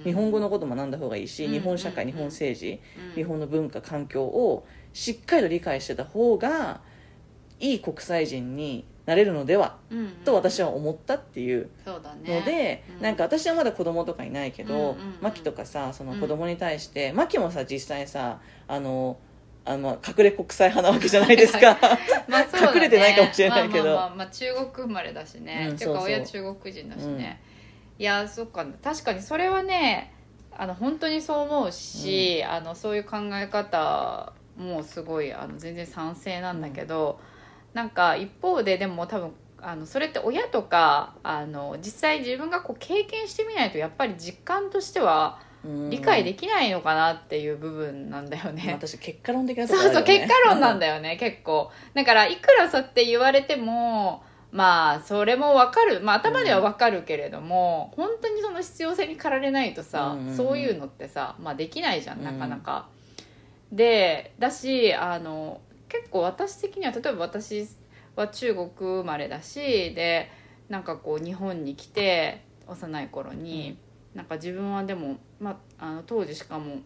[0.04, 1.52] 日本語のこと学んだ方がいいし、うん。
[1.52, 3.14] 日本社会、うん日本政治、うん。
[3.14, 6.80] 日本の文化環境をしっかりと理解してた方が
[7.60, 9.76] いい国際人になれるのでは
[10.24, 13.02] と私は思ったっていうので、うん。
[13.02, 14.96] なんか私はまだ子供とかいないけど、うんうんうん。
[15.20, 19.18] マキとかさその子供に対して、マキもさ実際さあの
[19.64, 21.78] あの隠れ国際派なわけじゃないですか。
[22.28, 22.48] まあね。
[22.74, 23.94] 隠れてないかもしれないけど。
[23.94, 27.40] まあまあ中国生まれだしね、うんっていうか親中国人だしね、
[27.98, 28.64] いやそっか。
[28.82, 30.12] 確かにそれはね
[30.52, 37.18] あの本当にそう思うし、あのそういう考え方もすごいあの全然賛成なんだけど、
[37.74, 45.38] なんか一方ででも多分あのそれって親とかあの実際自分がこう経験してみないとやっぱり実感としては
[45.90, 48.72] 理解でききないのかなっていう部分なんだよね。
[48.72, 51.70] 私結果論的なそうそう、結果論なんだだよね、結構。
[51.94, 56.00] だから、いくらそうやって言われても、まあ、それもわかる。
[56.00, 62.88] まあ、頭ではわかるけれども、本当にその必要性に駆られないとさ、うんうんうんそういうのってさ、まあ、できないじゃん、なかなか。
[63.70, 65.60] で、だし、あの、
[65.92, 67.68] 結構私的には、例えば私
[68.16, 69.60] は中国生まれだし、
[69.94, 70.30] で、
[70.68, 73.76] なんかこう、日本に来て、幼い頃に、
[74.14, 76.76] なんか自分はでも、まあ、あの当時しかも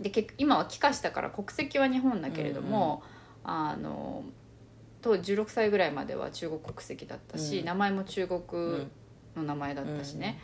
[0.00, 3.02] で結今は帰化したから国籍は日本だけれども、
[3.44, 4.24] あの
[5.02, 7.64] 当時16歳ぐらいまでは中国国籍だったし、うん。
[7.64, 8.42] 名前も中国
[9.36, 10.40] の名前だったしね、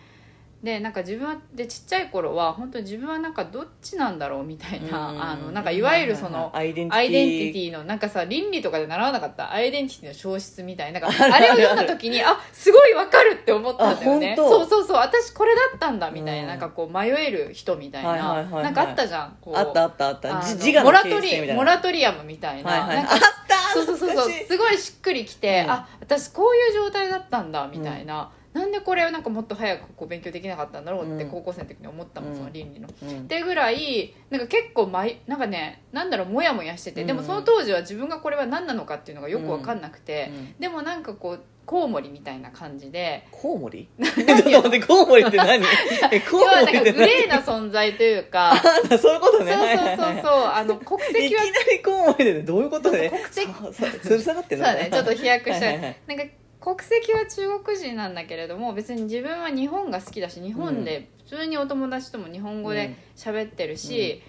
[0.63, 9.53] でなんか自分はでちっちゃい頃は本当に自分はなんかどっちなんだろうみたいな、あのなんかいわゆるその、アイデンティティのなんかさ倫理とかで習わなかった？
[9.53, 14.35] アイデンティティの消失みたいななんか あれを読んだ時にあすごいわかるって思ったんだよね。
[14.37, 16.49] そうそうそう私これだったんだみたいな,、うん。
[16.49, 18.65] なんかこう迷える人みたいな、はいはいはいはい。
[18.65, 19.57] なんかあったじゃんこう。
[19.57, 20.43] あったあったあった。
[20.83, 22.97] モラトリモラトリアムみたいな,、はいはい。
[22.97, 25.71] なんかあったそうそうそうすごいしっくりきて、うん。
[25.71, 31.31] あ私こういう状態だったんだみたいな、なんでこれをなんかもっと早くこう勉強できなかったんだろうってうん。
[31.31, 32.37] 高校生の時に思ったもん、うん。
[32.39, 32.89] その倫理の。
[33.03, 33.19] うん。
[33.19, 37.07] ってぐらいなんか結構まいなんかねなんだろうモヤモヤしてて、うん。
[37.07, 40.55] でもその当時は自分がこれは何なのかっていうのがよく分かんなくて、うん。
[40.59, 43.27] でもなんかこうコウモリみたいな感じで。
[43.31, 43.89] コウモリ？
[44.03, 45.63] ちょっと待ってコウモリって何？
[46.11, 46.93] えコウモリって何？
[46.93, 48.53] グレーな存在というか。
[48.57, 48.59] あ
[48.99, 50.41] そういうことそうねそうそうそう。
[50.45, 53.83] はいあの国いき籍はなりコウモリでどういうことでそう国籍。
[53.83, 54.91] そうそうつる下がってるのそうだね。
[54.91, 55.73] ちょっと飛躍しちゃう。
[55.73, 55.97] はいはいはい。
[56.07, 56.25] なんか
[56.67, 64.21] 国籍は中国人なんだけれども別に自分は日本が好きだし日本で普通にお友達とも日本語で喋ってるし、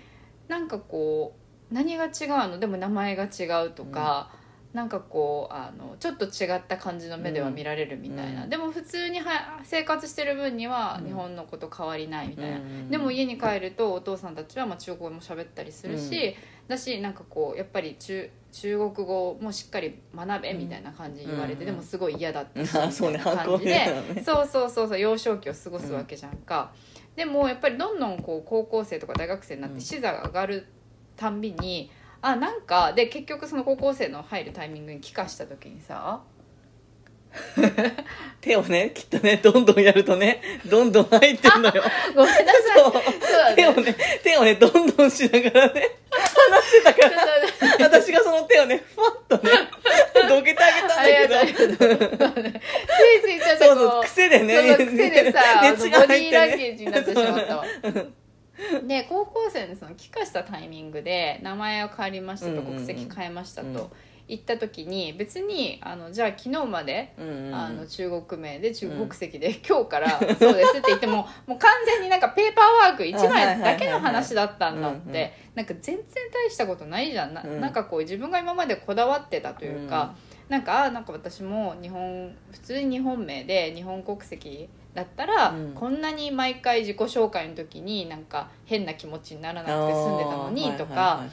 [0.48, 1.36] なんかこ
[1.72, 2.12] う何が違う
[2.50, 2.60] の？
[2.60, 4.32] でも名前が違うとか、
[4.72, 8.50] なんかこうあのちょっと違った感じの目では見られるみたいな、うん。
[8.52, 11.08] でも普通には生活してる分にはうん。
[11.08, 12.90] 日本のこと変わりないみたいな、うん。
[12.90, 16.36] でも家に帰るとお父さんたちはまあ中国語も喋ったりするし、
[16.68, 21.66] だしなんかこうやっぱり中中国語もしっかり学べみたいな感じに言われて、うん。
[21.68, 23.20] でもすごい嫌だったし、あそうね。
[23.20, 26.72] 感じでそうそうそうそう幼少期を過ごすわけじゃんか、
[27.16, 29.76] でもやっぱりどんどんこう高校生とか大学生になっうん。
[29.78, 30.68] て視座が上がる
[31.16, 36.22] たんびに、あなんかで結局その高校生の入るタイミングに帰化した時にさ
[38.42, 41.84] 手をねきっとねどんどんやるとねどんどん入ってるのよ。
[42.16, 42.80] ごめんなさい。
[42.80, 42.94] そう。
[42.94, 43.56] そうだね。
[43.56, 47.18] 手をね手をねどんどんしながらね話してたから。
[47.80, 49.52] 私がその手をねふわっとね
[50.30, 52.30] どけてあげたんだけど。
[52.30, 57.66] ついついちょっとそうそう癖でね癖でさ、あのボディーランゲねージになってしまったわ。
[58.88, 63.74] で高校生のその帰化したタイミングで名前を変わりましたと、うんうんうん国籍変えましたうん。
[63.74, 63.92] と
[64.28, 77.34] 言った時に別にあのじゃあ昨日まで、うんうんあの中国名で中国国籍で、今日からそうですって言っても もう完全になんかペーパーワーク1枚だけの話だったんだっうんうんてなんか全然大したことないじゃん。
[77.34, 77.60] な,、うん。
[77.60, 80.14] なんかこう自分が今までこだわってたというか、
[80.50, 85.74] なんかあなんか私も日本普通に日本名で日本国籍だったら、うん。
[85.74, 91.24] こんなに毎回自己紹介の時になんか変な気持ちにならなくて済んでたのにとか、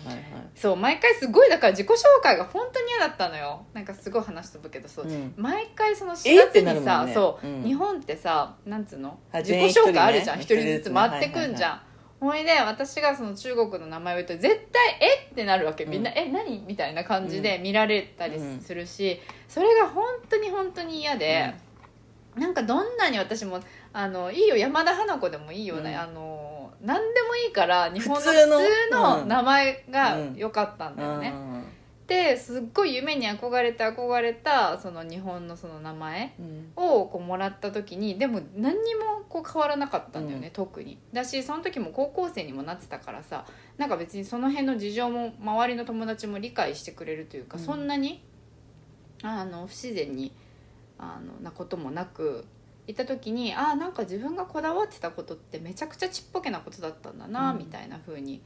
[0.54, 3.66] そう毎回すごいだから自己紹介が本当に嫌だったのよ。
[3.72, 5.34] なんかすごい話飛ぶけどそう、うん。
[5.36, 7.14] 毎回その4えっ月にさ、てなるもんね。
[7.14, 7.62] そう、うん。
[7.64, 9.18] 日本ってさなんつうの？
[9.32, 10.38] あ自己全員一人ね紹介あるじゃん。
[10.38, 11.80] 一人,、ずつ回ってくんじゃん、
[12.20, 15.84] ほいで私がその中国の名前を言うと絶対「えっ?」てなるわけ。
[15.86, 21.52] みんな「え何?」みたいな感じで見られたりするし、それが本当に本当に嫌で、
[22.36, 23.60] なんかどんなに私も
[23.92, 25.96] あのいいよ山田花子でもいいよね、うん。
[25.98, 26.43] あの
[26.84, 31.64] 何でもいいから日本の普普通の名前が良かったんだよね、うん。
[32.06, 36.72] ですっごい夢に憧れて憧れたその日本のその名前うん。
[36.76, 40.52] をこうもらった時にでも何にもこう変わらなかったんだよね、うん。
[40.52, 40.98] 特に。
[41.12, 43.46] だしその時も高校生にもなってたからさ
[43.78, 47.64] なんか別にその辺の事情も周りの友達も理解してくれるというか、うん。
[47.64, 48.22] そんなに
[49.22, 50.32] あの不自然に
[50.98, 52.44] あのなこともなく
[52.86, 57.58] いた時にあなんか自分がこだわってたことってめちゃくちゃちっぽけなことだったんだな、うん。
[57.58, 58.42] みたいな風に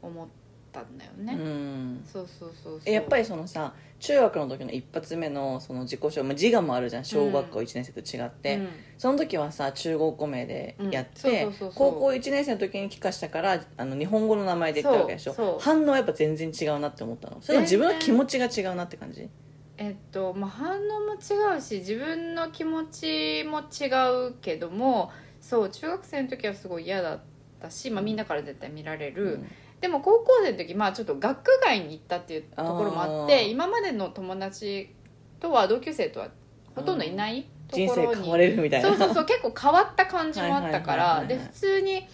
[0.00, 0.26] 思っ
[0.72, 2.04] たんだようね、ん。
[2.10, 2.80] そうそうそうそう。
[2.86, 8.68] えやっぱりそのさ中学の時の一発目のその自己紹介、まあ、自我もあるじゃん小学校1年生と違って、うん。
[8.96, 15.58] その時はさ中国語名でやって高校1年生の時に帰化したからあの日本語の名前で言ったわけでしょ。
[15.60, 17.36] 反応はやっぱ全然違うなって思ったの。
[17.42, 19.28] それ自分の気持ちが違うなって感じ？
[19.76, 23.90] えっとまあ、反応も違うし自分の気持ちも違
[24.28, 25.10] うけども
[25.40, 27.20] そう中学生の時はすごい嫌だっ
[27.60, 29.46] たし、まあ、みんなから絶対見られる、うん。
[29.80, 34.94] でも高校生の時、まあ、ちょっと学区外に行ったっていうところもあって今までの友達
[35.40, 36.28] とは同級生とは
[36.74, 38.14] ほとんどいないと人ころに。
[38.14, 38.88] 生変われるみたいな。
[38.88, 42.06] そうそうそう結構変わった感じもあったからで普通に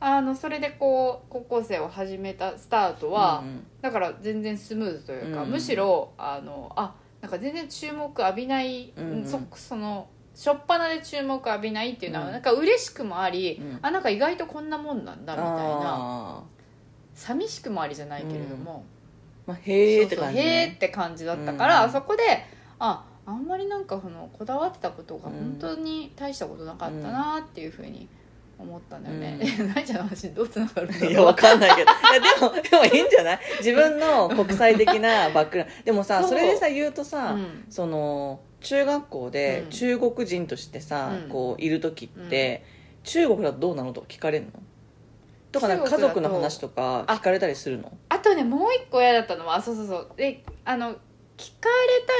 [0.00, 5.50] あのそれでこう高校生を始めたスタートは、うんだから全然スムーズというか、うん。
[5.50, 12.32] むしろあのあなんか全然注目浴びない、うんそその初っ端で注目浴びないっていうのは、うん。
[12.32, 13.78] なんか嬉しくもあり、うん。
[13.82, 16.42] あなんか意外とこんなもんなんだみたいなあ
[17.14, 21.92] 寂しくもありじゃないけれども、ーまあ、へえって感じ、ね、へーって感じだったから、うん。
[21.92, 22.22] そこで
[22.78, 28.08] ああんまりなんかそのこだわってたことがうん本当に大したことなかったなっていうふうに
[28.58, 31.10] 思ったんだよね、うえないちゃんの話どうつながるんだろう。
[31.10, 31.90] いやわかんないけど。
[31.90, 33.40] いやでも でもいいんじゃない？
[33.58, 35.84] 自分の国際的な バックグラウンド。
[35.84, 37.64] でもさそれでさ言うとさ、うん。
[37.68, 39.70] その中学校でうん。
[39.70, 41.28] 中国人としてさ、うん。
[41.28, 42.64] こういる時って、
[43.02, 44.52] 中国だとどうなのとか聞かれるの？
[45.50, 47.92] とかなんか家族の話とか聞かれたりするの？
[48.08, 50.10] あとねもう一個嫌だったのはあそうそうそう。
[50.16, 50.94] であの
[51.36, 51.68] 聞か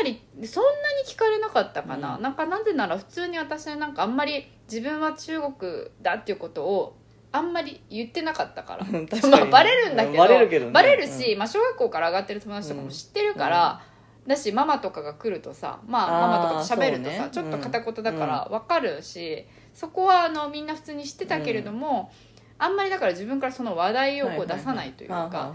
[0.03, 2.23] れたりそんなに聞かれなかったかな、うん。
[2.23, 5.55] なんかなぜなら普通に私はなんかあんまり自分は中国
[6.01, 6.97] だっていうことを
[7.31, 8.87] あんまり言ってなかったから。
[9.31, 10.73] まあバレるんだけどバレるけどね。
[10.73, 13.83] バレるし、まあ、小学校から上がってる友達とかも知ってるから、
[14.27, 17.29] だしママとかが来るとさ、まあ、ママとかと喋るとさ、ね。
[17.31, 22.11] ちょっと片言だから分かるし、そこはあのみんな普通に知ってたけれども、
[22.59, 25.53] あんまりだから自分からその話題をこう出さないというか、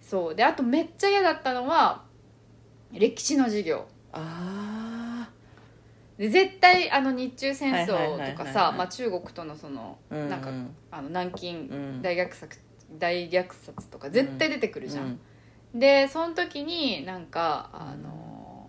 [0.00, 0.34] そう。
[0.34, 2.04] であとめっちゃ嫌だったのは
[2.92, 3.86] 歴史の授業。
[4.12, 5.28] あ
[6.20, 10.50] で絶対あの日中戦争とかさまあ中国とのそのなんか
[10.90, 12.02] あの南京うん。
[12.02, 12.60] 大虐殺
[12.98, 15.20] 大虐殺とか絶対出てくるじゃん、うん
[15.72, 18.68] でその時になんかあの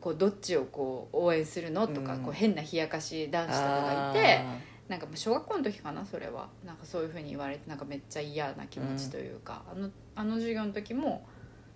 [0.00, 2.22] こうどっちをこう応援するのとか、うん。
[2.22, 4.44] こう変な冷やかし男子とかがいて
[4.88, 6.48] なんか小学校の時かなそれは。
[6.66, 11.24] なんかそういうふうに言われてなんかめっちゃ嫌な気持ちというか、あのあの授業の時も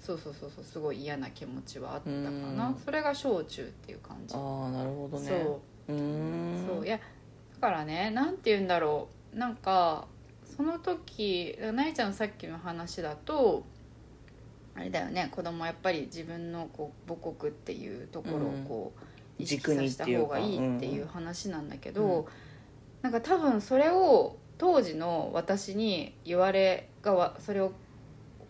[0.00, 2.76] そうそうそうそうすごい嫌な気持ちはあったかな、うん。
[2.84, 5.28] それが小中っていう感じ、あーあーなるほどね。
[5.28, 5.92] そう。
[5.92, 6.66] うーん。
[6.66, 6.86] そう。
[6.86, 9.38] いやだからねなんて言うんだろう。
[9.38, 10.06] なんか
[10.56, 13.64] その時なえちゃんのさっきの話だと
[14.76, 15.28] あれだよね。
[15.30, 18.92] 子供はやっぱり自分のこう母国っていうところをこ
[19.38, 22.24] う意識軸させた方がいいっていう話なんだけど、うん。
[23.02, 27.72] なんか多分それを当時の私に言われがわそれを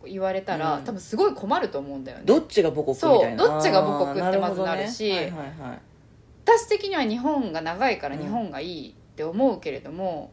[0.04, 0.84] 言われたら、うん。
[0.84, 2.24] 多分すごい困ると思うんだよね。
[2.24, 3.44] どっちが母国みたいな。
[3.44, 5.78] そうどっちが母国ってまずなるしはいはいはい
[6.46, 8.22] 私的には日本が長いからうん。
[8.22, 10.30] 日本がいいって思うけれども、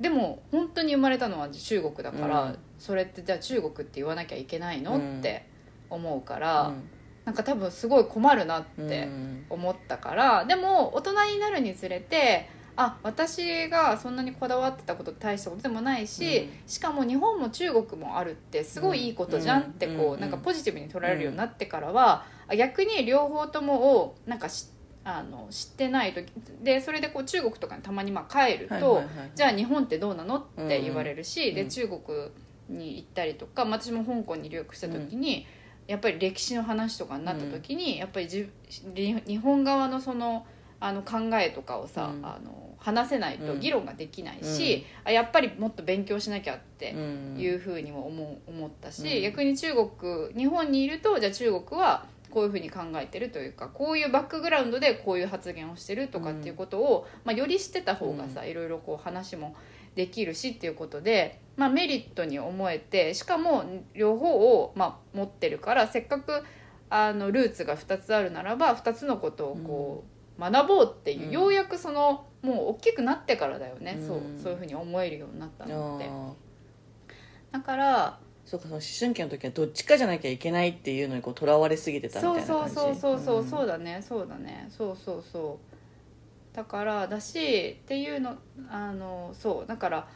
[0.00, 2.58] でも本当に生まれたのは中国だから、うん。
[2.78, 5.18] それってじゃあ中国って言わなきゃいけないの、うん。
[5.20, 5.46] って
[5.88, 6.82] 思うから、うん。
[7.24, 9.46] なんか多分すごい困るなっうてん。
[9.48, 16.50] 思ったから、でも大人になるにつれてあ私がそんなにこだわってたこと大したことでもないし、うん。
[16.66, 20.20] しかも日本も中国もあるってすごいいいことじゃんってこう、うん。
[20.20, 24.66] なんかポジティブに捉えるようになってからは、あ逆に両方ともをなんかし
[25.04, 26.32] あの知ってない時
[26.62, 29.02] でそれでこう中国とかにたまにまあ帰ると、
[29.34, 31.54] じゃあ日本ってどうなのって言われるし、うん。
[31.54, 32.00] で中国
[32.68, 35.46] に行ったりとか、まあ私も香港に留学した時に、
[35.86, 38.48] やっぱり歴史の話とかになった時に、やっぱりじ
[38.94, 40.46] 日日本側のその
[40.80, 42.24] あの考えとかをさ、うん。
[42.24, 43.60] あの話せないとうん。
[43.60, 47.36] 議論ができないし、あやっぱりもっと勉強しなきゃってうん。
[47.40, 49.22] いうふうにも思う思ったし、うん。
[49.22, 59.56] 逆に中国日本にいるとじゃあ中国はこういうふうに考えてるというかこういうバックグラウンドでこういう発言をしてるとかっていうことを、まあ、より知ってた方がさ、いろいろこう話も
[59.94, 66.42] できるしっていうことで、まあ、メリットに思えてしかも両方を、まあ、持ってるからせっかく
[66.90, 71.30] あのルーツが2つあるならば2つのことをこう、学ぼうっていう、うん。
[71.32, 74.06] ようやくそのもう大きくなってからだよね、うん。
[74.06, 76.10] そうそういうふうに思えるようになったのって。
[77.52, 82.74] だからそうかその思春期の時はどっちかじゃなきゃいけないっていうのにこうとらわれすぎてたみそうたいな感じ。
[82.74, 84.04] そうそうそうそう、んそうだね。
[84.06, 84.66] そうだね。
[84.70, 85.60] そうそうそ
[86.52, 88.36] うだからだしっていうの
[88.68, 89.66] あのそう。
[89.66, 90.08] だから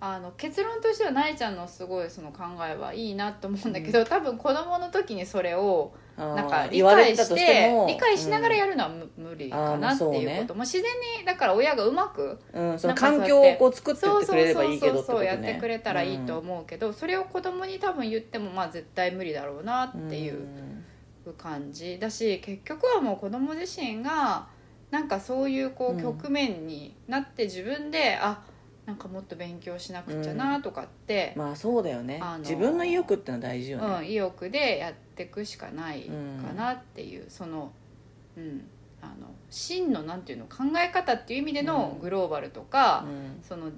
[0.00, 5.92] あの結論としてはなえちゃんのすごいその考えはいいなと思うんだけど、多分子供の時にそれを
[6.34, 10.82] なんか理解して理解しながらやるのはむ,、無理かなっていうことも自然
[11.18, 20.46] にだから親がうまくうん、その環境をこう作ってってくれればいいけどそうそうやってくれたらいいと思うけど、それを子供に多分言ってもまあ絶対無理だろうなっていう
[21.38, 24.46] 感じだし結局はもう子供自身が
[24.90, 28.42] なんかそういうこうんう局面になって自分で、あ
[28.84, 36.10] なんかもっと勉強しなくちゃなとかって、まあそうだよね、自分の意欲ってのは大事ようんね、意欲でやっていくしかない
[36.46, 37.72] かなっていう、その
[38.36, 38.64] うん
[39.02, 42.00] あの真のなんていうの考え方っていう意味でのうん。
[42.00, 43.42] グローバルとか、うん。
[43.42, 43.70] その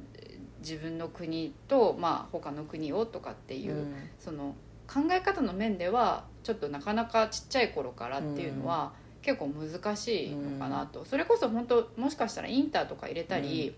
[0.60, 3.94] 自分の国と、まあ、他の国をとかっていう、うん。
[4.18, 4.54] その
[4.86, 13.74] 考え方の面ではちょっとなかなかちっちゃい頃からっていうのは、結構難しいのかなと、それこそ本当もしかしたらインターとか入れたり、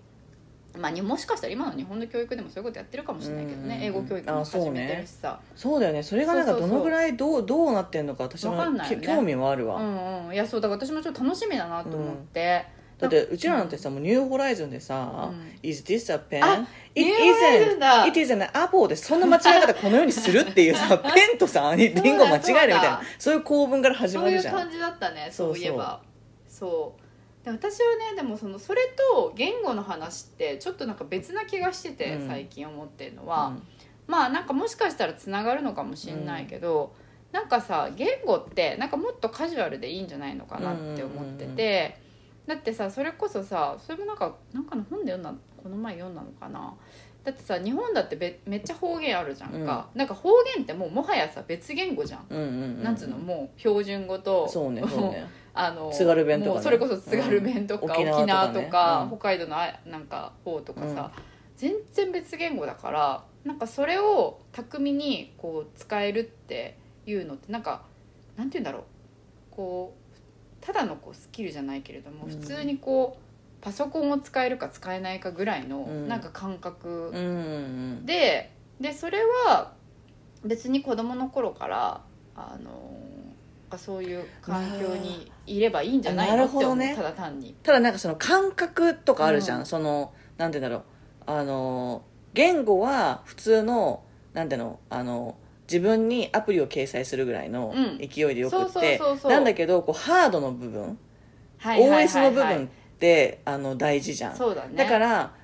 [0.78, 3.82] まあ、にもしかしたら今の日本の教育でもそういうことやってるかもしれないけどね、うん。
[3.82, 5.40] 英語教育も始めてるしさ。
[5.54, 6.02] そうだよね。
[6.02, 6.78] それがなんかそうそうそう。
[6.78, 9.06] どのぐらいどうどうなってんのか私もわかんないよね。
[9.06, 10.34] け興味はあるわ、うんうん。
[10.34, 12.66] いやそうだから私もちょっと楽しみだなと思って、
[12.98, 15.68] だってうちらなんてさ、もうニューホライズンでさ「うん。
[15.68, 16.42] Is this a pen?
[16.42, 18.08] あ It isn't.
[18.08, 24.54] It is an apple」でそんな間違い方このようにするっていうさ ペンとさリンゴ間違えるみたいなそういう構文から始そういうまるじゃん。
[24.54, 26.00] 感じだったねそうそういえば
[26.48, 27.05] そう
[27.46, 28.80] で私はねでもそのそれ
[29.14, 32.26] と言語の話ってちょっとなんか別な気がしてて、うん。
[32.26, 33.52] 最近思ってるのは、
[34.08, 36.92] まあなんかもしかしたらつながるのかもしれないけど、
[37.30, 42.00] なんかさ言語ってなんかもっとカジュアルでいいんじゃないのかなって思ってて、
[42.48, 45.32] だってさそれこそさそれもなんかなんかの本で読んだ
[45.62, 46.74] この前読んだのかな。
[47.22, 52.82] だってさ日本だってべめっちゃ方言あるじゃんか、なんか方言ってもうもはやさ別言語じゃん、うんうんうんうん。
[52.82, 55.28] なんつうのもう標準語とそうねそうね
[55.58, 56.62] あの津軽弁とかね。
[56.62, 59.18] それこそ津軽弁とか、うん沖沖縄とかねうん。
[59.18, 61.10] 北海道のあなんか方とかさ、
[61.56, 66.76] 全然別言語だからなんかそれを巧みにこう使えるって
[67.06, 67.82] いうのってなんか
[68.36, 68.82] なんて言うんだろう。
[69.50, 70.06] こう
[70.60, 72.30] ただのこうスキルじゃないけれども、うん。
[72.30, 76.08] 普通にこうパソコンを使えるか使えないかぐらいのうん。
[76.08, 77.20] なんか感覚うんう
[78.02, 79.72] んででそれは
[80.44, 82.00] 別に子供の頃から
[82.34, 82.70] あの
[83.78, 87.54] そういう環境にいればいいんじゃないなのって思う、ねただ単に。
[87.62, 89.66] ただなんかその感覚とかあるじゃん、うん。
[89.66, 90.84] そのなんて言うんだろ
[91.26, 91.38] う。
[91.38, 92.02] あの
[92.34, 94.02] 言語は普通の
[94.32, 94.80] なんていうの？
[94.90, 97.98] あの自分にアプリを掲載するぐらいのうん。
[97.98, 100.98] 勢いでよくってなんだけどこうハードの部分、
[101.58, 102.06] はいはいはいはい。
[102.06, 102.68] OS の部分っ
[102.98, 104.36] てあの大事じゃん。
[104.36, 104.76] そうだね。
[104.76, 105.34] だから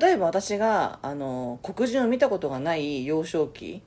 [0.00, 3.82] 例えば私があの黒人を見たことがない幼少期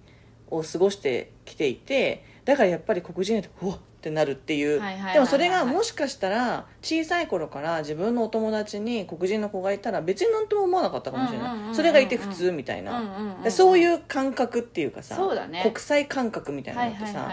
[0.49, 4.81] を過ごしてきていてだからやっぱり黒人ってうわっってなるっていう、
[5.13, 11.75] でもそれがもしかしたら小さい頃から自分のお友達に黒人の子がいたら別になんとも思わなかったかもしれない。
[11.75, 15.61] それがいて普通みたいな、そういう感覚っていうかさそうだね。
[15.61, 17.29] 国際感覚みたいなのってさ、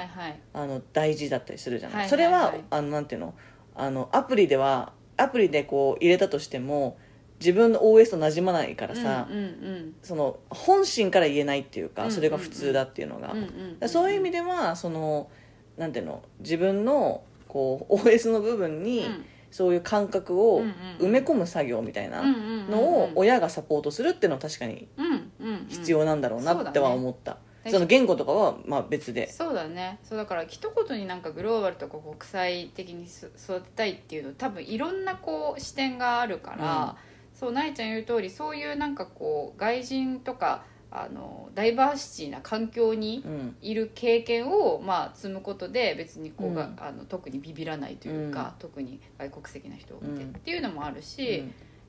[0.93, 2.61] 大事だったりするじゃない,、それははい。
[2.69, 3.35] あのなんていうの？
[3.75, 6.99] あのアプリではアプリでこう入れたとしても
[7.41, 13.39] 自分の OS と馴染まないからさ、うんうんその本心から言えないっていうか、うんそれが普通だっていうのが、うん
[13.81, 15.31] うんそういう意味ではその
[15.77, 19.25] なんていうの自分のこう OS の部分にうん。
[19.51, 22.71] そういう感覚をうんうん埋め込む作業みたいなうんうんうんうん。
[22.71, 25.67] のを親がサポートするっていうのは確かにうんうんうん。
[25.71, 27.39] 必要なんだろうなっては思った、うん
[27.71, 29.31] その言語とかはまあ別で。
[29.31, 29.99] そうだね。
[30.03, 36.97] そうだから一言になんかグローバルとか国際的にす育てたいっていうの多分いろんなこう視点があるから、
[37.39, 43.57] そうなえちゃん言う通りそういうなんかこう外人とかあのダイバーシティな環境にうん。
[43.61, 46.77] いる経験を、まあ、積むことで別にこうが、うん。
[46.79, 48.59] あの特にビビらないというか、うん。
[48.59, 50.31] 特に外国籍な人を見て、うん。
[50.31, 51.45] っていうのもあるし、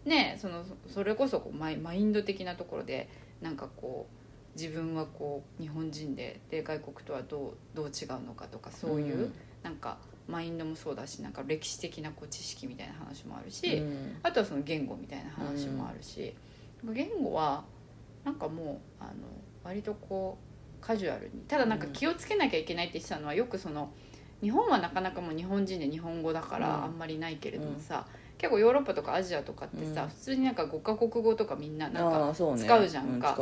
[0.05, 3.09] ねそのそれこそこうマイマインド的なところで
[3.41, 4.07] なんかこ
[4.55, 9.33] う自分はこう日本人でで外国とはどうどう違うのかとかそういう、うん。
[9.63, 9.97] なんか
[10.29, 14.17] マインドもそうだしなんか歴史的なこう知識みたいな話もあるし、うん。
[14.23, 16.33] あとはその言語みたいな話もあるし、
[16.93, 17.63] 言語は
[18.23, 19.11] なんかもうあの
[19.63, 20.37] 割とこ
[20.81, 23.91] うカジュアルにただなんか気をつけなきゃいけないって言ってたのはよくその
[24.41, 26.61] 日本はなかなかもう日本人で日本語だかうん。
[26.61, 28.05] らあんまりないけれどもさ、
[28.37, 30.09] 結構ヨーロッパとかアジアとかってさ、うん。
[30.09, 33.35] 普通になんか5カ国語とかみんななんあか使うじゃんか。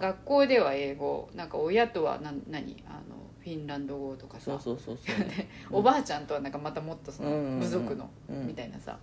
[0.00, 2.84] 学校では英語なんか親とは何何？
[2.86, 4.44] あのフィンランド語とかさ。
[4.44, 5.18] そうそうそうそう。
[5.28, 8.46] で おばあちゃんとはなんかまたもっとその部族のうん。
[8.46, 8.98] みたいなさ。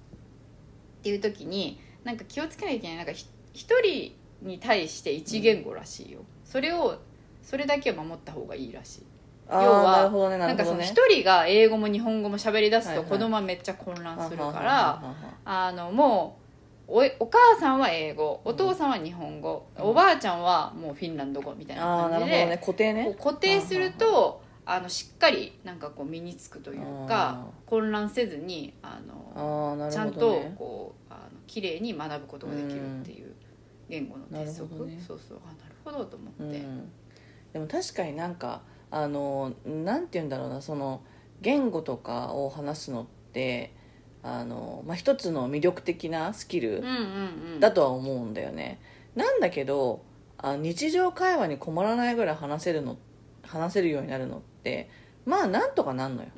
[0.99, 6.99] っていう時になんか気をつけなきゃいけないなんかひ一人に対して一言語らしいよ、それを
[7.41, 9.03] それだけは守った方がいいらしい。
[9.49, 15.15] あ要はあなんかその一人が英語も日本語も喋り出すと子供はめっちゃ混乱するからは。
[15.43, 16.38] あのもう
[16.89, 19.83] おお母さんは英語お父さんは日本語、うん。
[19.83, 22.57] おばあちゃんはもうフィンランド語みたいな感じで、ね。
[22.57, 23.15] 固定ね。
[23.19, 33.33] 固定するとあのしっかりなんかこう身につくというかあ混乱せずにあのああなるちゃんとこうあの綺麗に学ぶことができるっていう
[33.87, 34.99] 言語の鉄則、ね。
[35.07, 35.39] そうそう。
[35.45, 36.91] あなるほどと思うって、ん、
[37.53, 41.01] でも確かになんかあのなんて言うんだろうなその
[41.41, 43.73] 言語とかを話すのって
[44.24, 46.84] あの、まあ、一つの魅力的なスキル
[47.59, 48.80] だとは思うんだよね、
[49.15, 50.03] なんだけど
[50.38, 52.97] あ日常会話に困らないぐらい話せるの
[53.43, 54.89] 話せるようになるのって
[55.26, 56.30] まあなんとかなんのよ、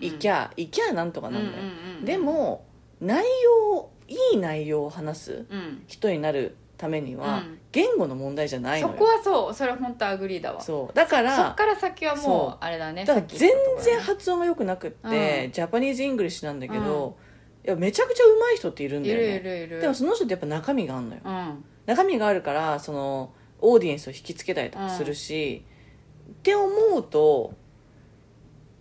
[0.00, 1.56] いきゃいきゃなんとかなんのよ、
[2.04, 2.64] でも
[3.00, 5.82] 内容いい内容を話すうん。
[5.86, 7.58] 人になるためには、うん。
[7.72, 8.94] 言語の問題じゃないのよ。
[8.94, 9.54] そこはそう。
[9.54, 10.60] それは本当 agree だわ。
[10.60, 10.96] そそう。
[10.96, 12.56] だからっから先はそうもう。
[12.60, 13.04] あれだね。
[13.04, 13.50] だから全
[13.80, 15.52] 然発音が良くなくって、うん。
[15.52, 17.16] Japanese English なんだけど、
[17.64, 19.80] いやめちゃくちゃ上手い人っているんだいるいよねるいる。
[19.80, 21.20] でもその人ってやっぱ中身があるのよ。
[21.24, 21.64] うん。
[21.86, 25.64] 中身があるからそのオーディエンスを引きつけたりとかするし、
[26.30, 27.54] って思うと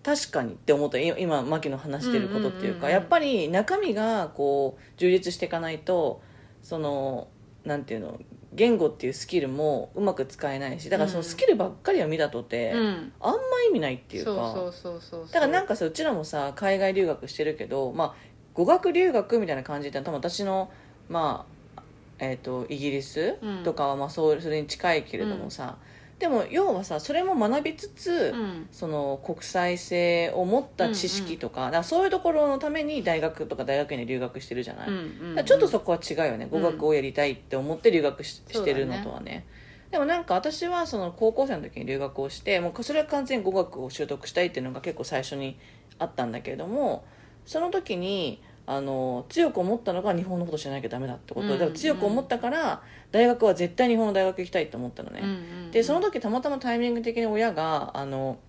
[0.04, 1.00] 確かにって思った。
[1.00, 2.92] い今牧野話してることっていうか、うんうんうんうん。
[2.92, 6.22] やっぱり中身がこう充実していかないと
[6.62, 7.28] その
[7.66, 8.20] なんていうの
[8.54, 13.14] 言語っていうスキルもうまく使えないしだからそのスキルばっかりを見たとて、うん。
[13.20, 13.40] あんま
[13.70, 18.14] 意味ないっていうかだからなんかかさうちらもさ海外留学してるけど、まあ、
[18.54, 20.72] 語学留学みたいな感じで多分私の、
[21.10, 21.46] ま
[21.76, 21.82] あ
[22.20, 23.64] えー、とイギリスうん。
[23.64, 25.78] とかはまあそうそれに近いけれどもさ、
[26.20, 28.68] でも要はさそれも学びつつ、うん。
[28.72, 34.96] その国際性を持った知識とか,、だからそういうところのために大学とか大学院に留学してるじゃない、うん
[35.38, 36.48] うんちょっとそこは違うよね。
[36.50, 39.46] 語学をやりたいって思って留学し,、そうだねしてるのとはね。
[39.92, 45.58] でもなんか私はその高校生の時に留学をしてもうそれは完全に語学を習得したいっていうのが結構最初に
[46.00, 47.06] あったんだけれども
[47.46, 51.48] その時にあの強く思ったのが日本のこと知らなきゃダメだってこと。
[51.48, 55.72] で、うんだから強く思ったから大学は絶対日本の大学行きたいって思ったのね、うんうんうん。
[55.72, 58.40] でその時たまたまタイミング的に親があの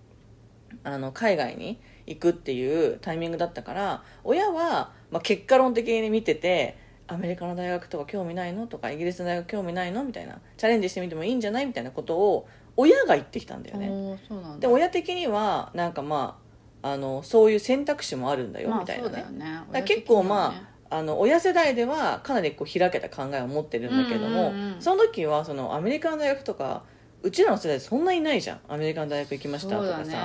[0.83, 14.19] あの海外に行くっていうタイミングだったから親は、まあ、結果論的に見ててアメリカの大学とか興味ないのとかイギリスの大学興味ないのみたいなチャレンジしてみてもいいんじゃないみたいなことを親が言ってきたんだよね。
[14.59, 16.46] で親的にはなんかまあ
[16.81, 19.09] あのそういう選択肢もあるんだよまあみたいなね。
[19.09, 19.83] そうだよね。
[19.83, 20.53] 結構ま
[20.89, 24.81] あ、あの親世代ではかなりこう開けた考えを持ってるんだけども、うんうんうん。
[24.81, 26.83] その時はそのアメリカの大学とか
[27.23, 28.59] うちらの世代そんないないじゃん。
[28.67, 30.05] アメリカの大学行きましたとそうだね。
[30.05, 30.17] かさ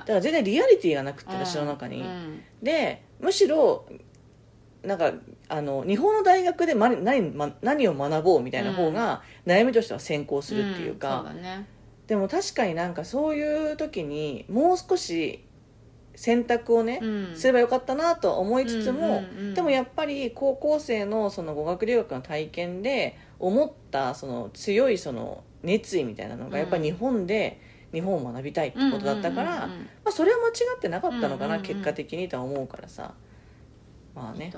[0.00, 3.86] だから全然リアリティがなくて私の中に、うんでむしろ
[4.82, 5.12] なんか
[5.48, 11.66] あの日本の大学でま何ま何を学ぼうみたいな方が悩みとしては先行するっていうか、んそうだね。
[12.06, 15.44] でも確かになんかそういう時にもう少し
[16.16, 17.36] 選択をね、うん。
[17.36, 27.60] すればよかったなとは思いつつも、うんうんうんでもやっぱり高校生のその語学留学の体験で思ったその強いその熱意みたいなのがやっぱり日本で
[27.92, 29.84] 日本を学びたいってことだったから、うんうんうんうん。
[29.84, 31.62] まあ、それは間違ってなかったのかな、うんうんうん。
[31.62, 33.14] 結果的にとは思うからさ。
[34.14, 34.48] まあね。
[34.48, 34.50] っ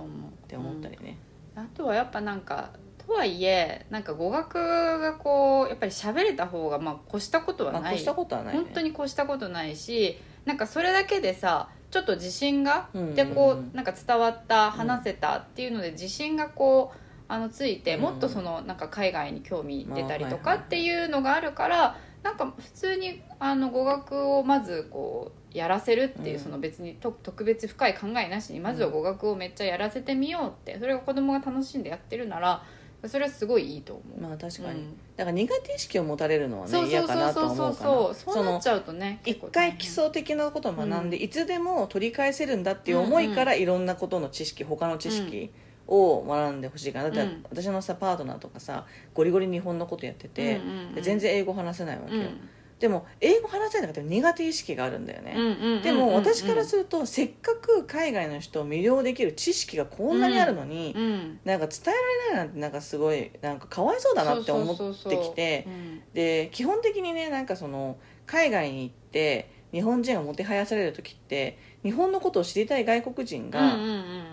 [0.46, 1.18] て思ったりね、
[1.54, 2.70] あとはやっぱなんか
[3.08, 8.60] とはいえなんか語学がこうやっぱり喋れた方がまあ越したことはない、まあ越したことはないね。
[8.60, 10.18] 本当に越したことないし
[10.48, 13.14] なんかそれだけでさちょっと自信が、うんうんうん。
[13.14, 18.00] でこうなんか伝わった話せたっていうので自信がこうあのついて、うん。
[18.00, 26.42] もっとそのなんか海外に興味出たりとかっていうのがあるから、なんか普通にあの語学をまずこうやらせるっていう、うん。
[26.42, 32.62] その別にと特別深い考えなしにまずは語学をめっちゃやらせてみようってそれが子供が楽しんでやってるなら
[33.06, 34.20] それはすごいいいと思う。
[34.20, 34.96] まあ確かに、うん。
[35.16, 38.14] だから苦手意識を持たれるのはね嫌かなと思うかそうな。
[38.34, 45.52] そうなっちゃうとね一回基礎的なことを学んで、いつでも取り返せるんだっていう思いから、いろんなことの知識他の知識
[45.86, 47.44] を学んでほしいかな、だってうん。
[47.50, 48.84] 私のさパートナーとかさ
[49.14, 50.94] ゴリゴリ日本のことやってて、うんうんうん。
[50.94, 52.40] で全然英語話せないわけよ、うん
[52.78, 61.40] でも英語話せないんだけど苦手意識があるんだよね、でも私からするとせっかく海外の人を魅了できる知識がこんなにあるのに、うん。
[61.44, 61.94] なんか伝
[62.30, 65.66] えられないなんてなんかすごいなんかかわいそうだなって思ってきて
[66.14, 73.76] で基本的にねなんかその海外に行って日本人がもてはやされる時って日本のことを知りたい外国人が、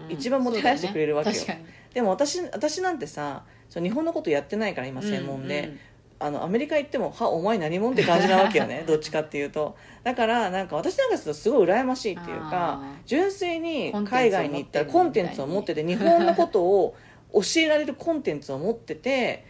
[0.09, 1.35] 一番もてはやしてくれるわけよ。
[1.93, 5.79] でも私私なんてさそう日本のことやってないから今専門で、うんうん
[6.17, 8.83] あのアメリカ行っても「はお前何者?」って感じなわけよね。
[8.87, 9.75] どっちかっていうと。
[10.03, 16.95] だからなんか私なんかするとすごい羨ましいっていうか純粋に海外に行ったらココンテンツを持ってて日本のことを
[17.33, 19.45] 教えられるコンテンツを持ってて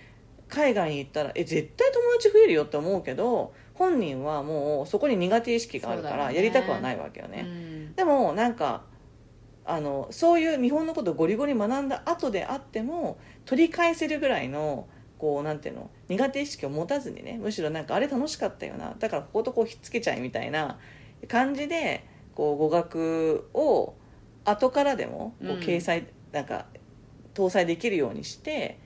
[0.47, 7.43] 海外に行ったらえ絶対友達増えるよって思うけど本人はもうそこに苦手意識があるからやりたくはないわけよね。
[7.45, 7.95] うん。
[7.95, 8.83] でもなんか
[9.65, 14.87] あのそういう日本のことをゴリゴリ学んだ後であっても取り返せるぐらいの
[15.17, 15.89] こうなんていうの？
[16.07, 18.95] 苦手意識を持たずにねむしろなんかあれ楽しかったよな。
[18.99, 20.79] だからこことこうひっつけちゃいみたいな
[21.27, 22.05] 感じで
[22.35, 23.95] こう語学を
[24.43, 26.65] 後からでもこううん掲載、なんか
[27.33, 28.79] 搭載できるようにして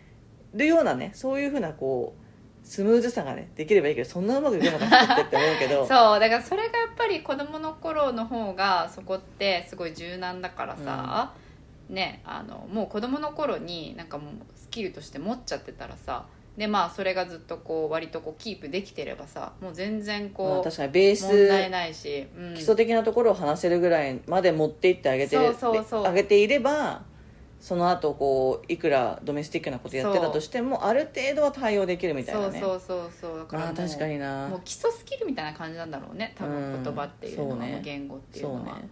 [0.53, 5.85] るようなねそういうふうなこうスムーズさがねできればいいけどそんなうまくいかなってって思うけど。
[5.87, 11.33] そうだからそれがやっぱり子供の頃の方がそこってすごい柔軟だからさ、
[11.89, 16.25] ねあのもう子供の頃になんかもうスキルとして持っちゃってたらさ
[16.57, 26.05] でまあそれがずっとこう割とこうキープできてればさもう全然まあこう確かにベー問題スないし、うん、基礎的なところを話せるぐらいまで持っていってあげてるそうそうそう。
[26.05, 27.03] あげていれば
[27.61, 32.59] その後こういくらドメスティックなことやってたとしてもある程度は対応できるみたいなね。
[32.59, 33.39] そうそうそうそう。
[33.39, 38.59] だから確かにもなう基礎スキルみたいな感じなんだろうね多分言葉っていうのは、うんね言語っていうのは。
[38.59, 38.89] そうね。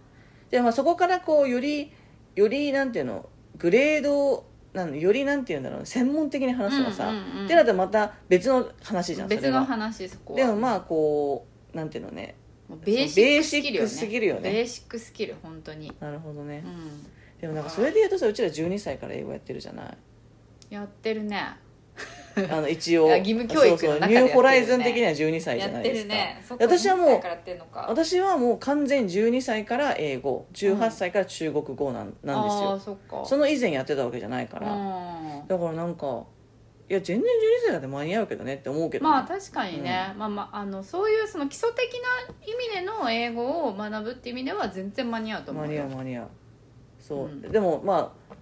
[0.50, 1.92] でまあそこからこうより
[2.38, 12.36] よりなんていうのグレードなんよりなんていうんだろう専門的に話すのはさ、うんうんうんってなったらまた別の話じゃん別の話そこはでもまあこうなんていうのね。
[12.68, 14.52] もうベーシックスキルよねベーシックすぎるよね。
[14.52, 15.92] ベーシックスキル本当に。
[15.98, 16.62] なるほどね。
[16.64, 17.06] うん。
[17.40, 19.96] でもなんかそれで言うとさうちら12歳から英語やってるじゃない。
[20.70, 21.56] やってるね
[22.50, 24.20] あの一応義務教育の中でね。
[24.22, 26.14] ニューホライズン的には12歳じゃないですか。
[26.14, 26.42] るね。
[26.58, 27.86] 私はもう20歳からやってんのか。
[27.88, 30.46] 私はもう完全12歳から英語。
[30.52, 32.98] 18歳から中国語なん,、なんですよ。
[33.24, 34.76] その以前やってたわけじゃないから、う
[35.44, 35.46] ん。
[35.46, 36.24] だからなんか
[36.90, 37.26] いや全然12
[37.64, 46.28] 歳だって間に合うけどねって思うけどね、まあ確かにね、まあまああのそういうその基礎的な意味での英語を学ぶって意味では全然間に合うと思間に合う間に合う。
[46.98, 47.42] そう、うん。
[47.42, 48.34] でもまあ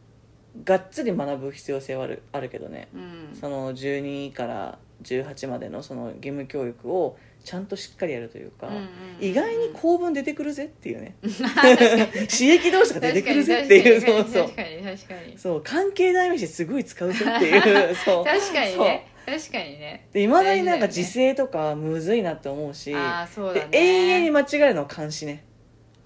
[0.64, 2.88] がっつり学ぶ必要性はあるあるけどね。
[2.94, 3.38] うん。
[3.38, 8.88] その12から18までのその義務教育をちゃんとしっかりやるというか、うんうんうん
[9.18, 11.16] 意外に構文出てくるぜっていうね。
[11.22, 14.50] 刺激同士が出てくるぜっていうそうそう。
[15.36, 18.24] そう関係代名詞すごい使うぜっていう そう。
[18.24, 19.06] 確かにね。
[19.24, 20.06] 確かにね。
[20.12, 23.68] でいまだになんか時制とかむずいなって思うしああそうだね。
[23.70, 25.45] で永遠に間違えるのは監視ね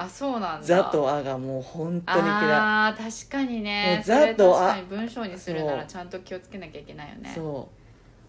[0.03, 0.67] あそうなんだ。
[0.67, 2.33] ザとアがもう本当に嫌い。
[2.53, 7.33] ああ確かにもねうザとあ確かに文章にするならちゃんと気をつけなきゃいけないよね。
[7.35, 7.69] そ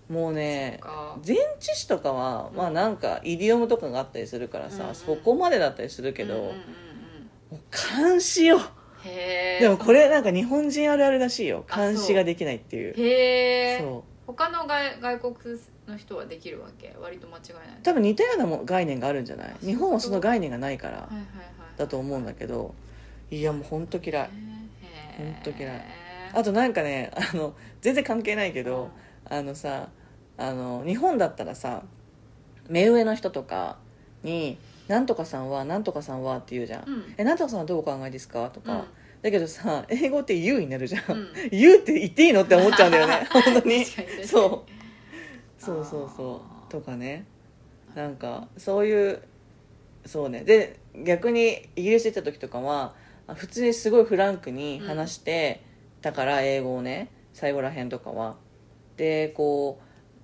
[0.10, 0.14] う。
[0.14, 1.18] もうねか。
[1.26, 4.96] 前置詞とかは、うんまあなんかイディオムとかがあったりするからさ、うんうん。
[4.96, 6.56] そこまでだったりするけど、うんうんうん
[7.52, 8.62] もう監視ようん
[9.04, 11.66] へえでもこれなんか日本人あるあるらしいよ。
[11.74, 12.94] 監視ができないっていう。
[12.98, 14.04] へえそう。
[14.28, 16.96] 他の外外国の人はできるわけ？
[17.02, 17.80] 割と間違いない。
[17.84, 19.56] 多分似たようなも概念があるんじゃない？
[19.62, 20.98] 日本はその概念がないから。
[20.98, 21.26] はいはいはい
[21.82, 22.74] だと思うんだけど
[23.32, 24.30] いやもう本当嫌い。
[25.18, 25.82] ほんと嫌い。
[26.34, 28.90] あとなんかねあの全然関係ないけけど、
[29.26, 29.90] あのさ
[30.38, 31.84] あの日本だったらさ
[32.70, 33.78] 目上の人とか
[34.24, 34.58] に
[34.88, 37.14] 「なんとかさんはなんとかさんは」って言うじゃん「うん。
[37.18, 38.86] えなんとかさんはどうお考えですか?」とか、
[39.22, 41.04] だけどさ英語って「言う」になるじゃん。
[41.12, 43.28] うん「言う」って言っていいのって思っちゃうんだよね。
[43.32, 43.86] 本当に。
[43.86, 45.64] そう。
[45.64, 46.72] そうそうそう。
[46.72, 47.26] とかね。
[47.96, 49.22] なんかそういう
[50.06, 50.44] そうね。
[50.44, 52.94] で逆にイギリス行った時とかは
[53.28, 55.62] あ普通にすごいフランクに話して
[56.02, 58.36] たから、英語をね最後らへんとかは。
[58.98, 59.80] でこ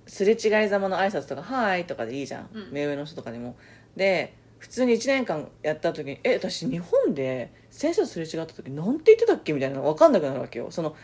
[0.06, 2.72] うすれ違いざまの挨拶とか「はい」とかでいいじゃん、うん。
[2.72, 3.56] 目上の人とかにも。
[3.96, 10.70] で普通に1年間やった時に「え私日本で先生とすれ違った時なんて言ってたっけ?」みたいなの分かんなくなるわけよ。
[10.70, 10.96] その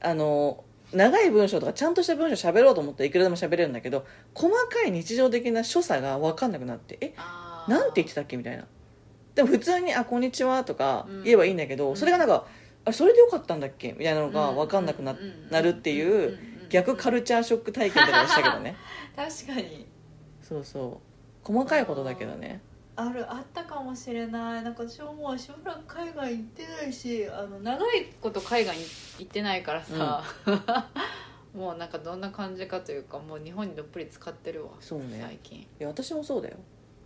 [0.00, 4.04] あの長い文章とかちゃんとした文章喋ろうと思ったらいくらでも喋れるんだけど
[4.34, 7.14] 細かい日常的な所作が分かんなくなってえ
[7.66, 8.36] なんて言ってたっけ？
[8.36, 8.66] みたいな
[9.34, 11.22] でも普通に「あこんにちは」とかうん。
[11.24, 11.96] 言えばいいんだけど、うん。
[11.96, 12.46] それがなんか
[12.84, 16.32] 「あそれでよかったんだっけ?」みたいなのが分かんなくな,、うんなるっていうん。
[16.32, 18.74] んん逆カルチャーショック体験とかしたけどね。
[19.14, 19.86] 確かに。
[20.40, 21.00] そうそ
[21.44, 21.52] う。
[21.52, 22.60] 細かいことだけどね。
[22.96, 24.62] あるあったかもしれない。
[24.62, 28.84] なんか私ももうしばらく海外行ってないしあの長いこと海外に
[29.18, 30.22] 行ってないからさ、
[31.54, 34.72] もうなんかどんな感じかというかもう日本にどっぷり使ってるわ。
[34.80, 35.20] そうね。
[35.22, 35.58] 最近。
[35.60, 36.56] いや私もそうだよ。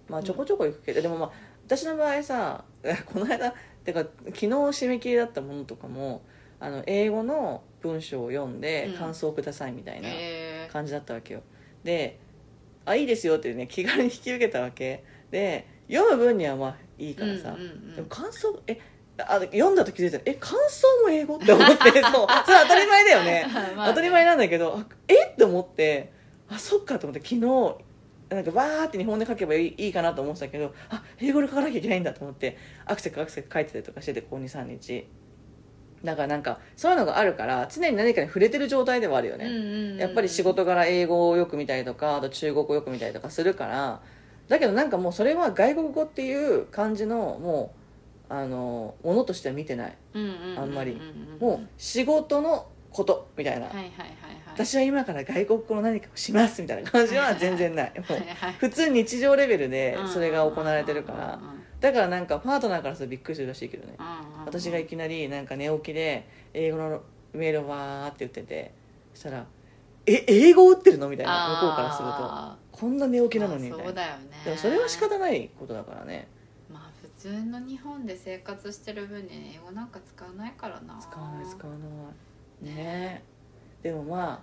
[0.09, 1.31] まあちょこちょこ行くけど、でもまあ
[1.67, 2.65] 私の場合さ
[3.13, 3.53] この間
[3.85, 6.23] てか昨日締め切りだったものとかも
[6.61, 8.99] あの英語の文章を読んでうん。
[8.99, 11.43] 感想をくださいみたいなえ感じだったわけよ。
[11.85, 12.19] で
[12.85, 15.05] 「あいいですよ」ってね気軽に引き受けたわけ。
[15.31, 18.79] で読む分にはまあいいー、からさ、うんうんうんでも感想え
[19.19, 20.19] あ読んだと気づいた。
[20.19, 23.47] らえ感想も英語って思って そうそれ当たり前だよね。
[23.77, 23.91] まあね。
[23.91, 25.27] 当たり前なんだけどあえ？
[25.29, 26.13] って思って
[26.49, 27.77] あそっかと思って昨日
[28.29, 35.07] なんかバーって日本で書けばいいかなと思ってたけどあ英語で書かなきゃいけないんだと思ってアクセクアクセク書いてたりとかしててここ23日
[36.05, 39.97] だからなんかそういうのがあるから常に何かに触れてる状態ではあるよね、うんうんうんうん。
[39.99, 44.01] やっぱり仕事柄英語をよく見たりとかあと中国語をよく見たりとかするから。
[44.49, 47.75] だけどなんかもうそれは外国語っていう感じのも
[48.31, 49.97] うあのものとしては見てない。
[50.15, 50.93] うんうんうんうんあんまり。
[50.93, 54.17] うんもう仕事のことみたいな、はいはいはいはい
[54.57, 57.93] 私は今から外国語の何かをしますみたいな感じは全然ない。
[57.97, 58.19] もう
[58.59, 61.39] 普通日常レベルでそれが行われてるから。
[61.79, 63.97] だからなんかパートナーからするとびっくりするらしいけどね。
[64.47, 67.03] 私がいきなりなんか寝起きで英語の
[67.35, 68.73] メールをわーって言ってて
[69.13, 69.47] そしたら
[70.07, 72.15] 「え英語打ってるの?」みたいな向こうからすると。
[72.15, 73.85] あこんな寝起きなのーにみたいな。
[73.85, 74.43] まあそうだよね。
[74.45, 76.29] でもそれは仕方ないことだからね。
[76.73, 80.99] まあ普通の日本で生活してる分に英語なんか使わないからな。
[80.99, 81.79] 使わない使わな
[82.63, 82.75] い。
[82.75, 83.23] ね
[83.83, 84.41] でもまあ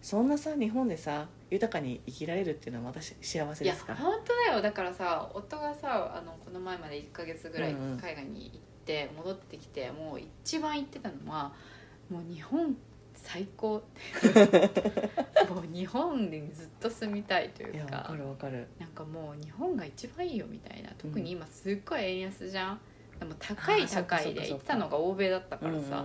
[0.00, 3.98] そんなさ日本でさ豊かに生きられるっていうのは私幸せいやですから。
[3.98, 4.62] 本当だよ。
[4.62, 11.52] だからさ夫がさあのこの前まで1ヶ月ぐらいうんうん海外に行って戻ってきて、もう一番言ってたのは
[12.10, 12.76] もう日本
[13.14, 13.82] 最高。
[15.48, 17.96] もう日本にずっと住みたいというか。
[17.96, 18.66] わかるわかる。
[18.78, 20.90] なんかもう日本が一番いいよみたいな。
[20.98, 22.80] 特に今すっごい円安じゃん。
[23.20, 24.56] でも高いあーそっか高いでそっかそっか。
[24.56, 25.98] 行ってたのが欧米だったからさ、うんうんうん。
[25.98, 26.02] も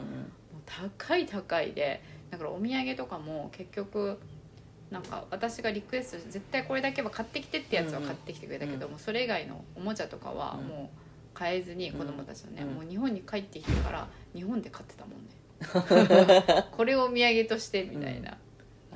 [0.59, 4.19] う高い高いでだからお土産とかも結局
[4.91, 8.93] なんか私がリクエストして絶対これだけは買ってきてってやつは買ってきてくれたけどうん。
[8.93, 10.67] も、それ以外のおもちゃとかはうん。
[10.67, 10.97] もう
[11.33, 12.73] 買えずに子供たちのね、うん。
[12.75, 15.37] もう日本に帰ってきてから日本で買ってたもんね。
[16.71, 18.37] これをお土産としてみたいな、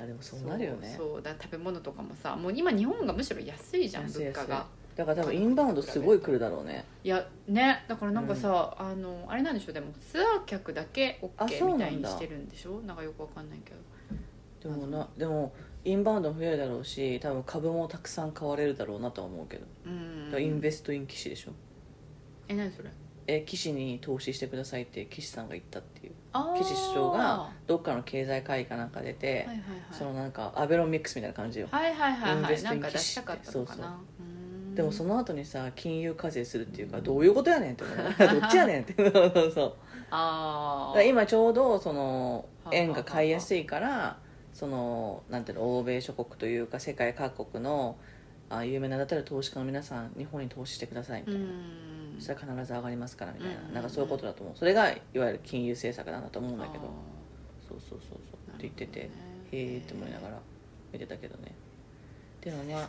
[0.00, 0.94] あでもそうなるよね。
[0.96, 4.66] そうだ食べ物とかもさもう今日本がむしろ安いじゃん物価が
[4.96, 6.84] だから多分インバウンドすごい来るだろうね。
[7.02, 12.80] いやねだからなんかさ、あのあれなんでしょうでもツアー客だけあ OK みたいにしてるんでしょ？
[12.82, 14.74] なんかよくわかんないけど。
[14.74, 15.52] でもなでも
[15.84, 20.42] インバウンドも増えるだろうし多分株もたくさん買われるだろうなとは思うけど、うん。
[20.42, 21.52] インベストイン騎士でしょ？
[22.48, 22.90] え何それ？
[23.28, 26.12] え騎士に投資してくださいって騎士さんが言ったっていう。
[26.56, 29.58] 岸首相がどっかの経済会議かなんか出て、はいはいはい。
[29.92, 34.11] そのなんかアベロミックスみたいな感じよ、はいはいはいインベストはいなんか出したかったのかそうなう
[34.74, 37.96] でもその後にさ金融課税するっていうからどういうことやねんって思う。
[38.40, 38.94] どっちやねんって。
[38.96, 39.74] そうそう
[40.10, 44.18] あ今ちょうどそのはあ円が買いやすいから
[44.52, 47.96] そのなんていうの欧米諸国というか世界各国の
[48.50, 52.14] あ有名なだったら投資家の皆さん日本に投資してくださいみたいな、うん。
[52.18, 53.74] そしたら必ず上がりますからみたいな、うん。
[53.74, 54.56] なんかそういうことだと思う。
[54.56, 56.84] それがいわゆる金融政策なんだと思うんだけど。
[56.84, 56.88] あ
[57.66, 58.50] そうそうそうそう。
[58.52, 59.10] ーって言ってて、ね。
[59.52, 60.38] へえって思いながら
[60.92, 61.54] 見てたけどね。
[62.42, 62.88] でもまあ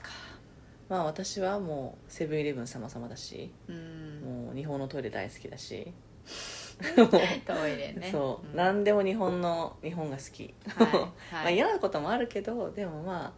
[0.94, 4.46] まあ私はもうセブンイレブン様々だしうん。
[4.46, 5.92] もう日本のトイレ大好きだし。
[7.48, 8.10] トイレね。
[8.12, 8.56] そう、ん。
[8.56, 10.88] 何でも日本の日本が好き、はい
[11.34, 13.34] まあ、はい嫌なこともあるけどでもま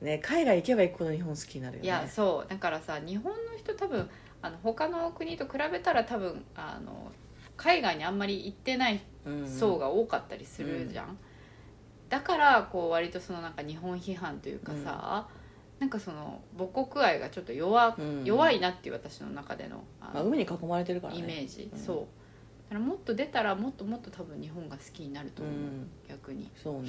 [0.00, 1.86] あね海外行けば行くほど日本好きになるよね。
[1.86, 2.48] いやそう。
[2.48, 4.08] だからさ日本の人多分
[4.40, 7.10] あの他の国と比べたら多分あの
[7.56, 9.48] 海外にあんまり行ってないうん。
[9.48, 11.18] 層が多かったりするじゃん、
[12.08, 15.26] だからこう割とそのなんか日本批判というかさ、
[15.78, 18.24] なんかその母国愛がちょっと弱,、うん。
[18.24, 21.20] 弱いなっていう私の中でのあまあ、の海に囲まれてるからね。
[21.20, 21.78] イメージ、うん。
[21.78, 21.96] そう。
[22.70, 25.90] だからもっと出たらもっともっと多分日本が好きになると思う、うん。
[26.08, 26.88] 逆に、そうね。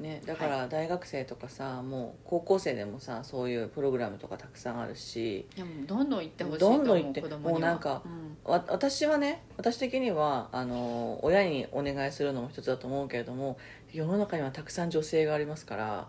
[0.00, 0.22] ね。
[0.26, 5.46] だから大学生とかさ、もう高校生でもさそういうプログラムとかたくさんあるし。
[5.56, 7.50] いやもうどんどん行ってほしいと思うどんどん行って子供には。
[7.52, 8.24] もうなんかうん。
[8.44, 13.56] わ私はね私的にはあの親にお願いするのも一つだと思うけれども
[13.94, 16.08] 世の中にはたくさん女性がありますから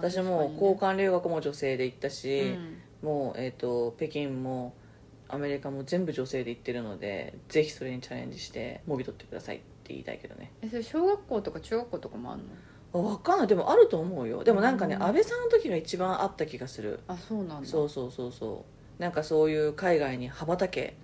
[0.00, 4.74] 私も交換留学も女性で行ったし、確かにねもう、えー、と北京も
[5.28, 10.52] アメリカも全部女性で行ってるのでぜひそれにチャレンジしてもぎ取ってくださいって言いたいけどね。
[10.62, 12.48] うんえそれ小学校とか中学校とかもあるの？
[13.10, 13.46] あ分かんない。
[13.46, 14.42] でもあると思うよ。
[14.44, 17.00] でもなんかね、うん安倍さんの時が一番あった気がする。
[17.06, 17.68] あそうなんだ。
[17.68, 18.64] そうそうそうそ
[18.98, 19.02] う。
[19.02, 20.96] なんかそういう海外に羽ばたけ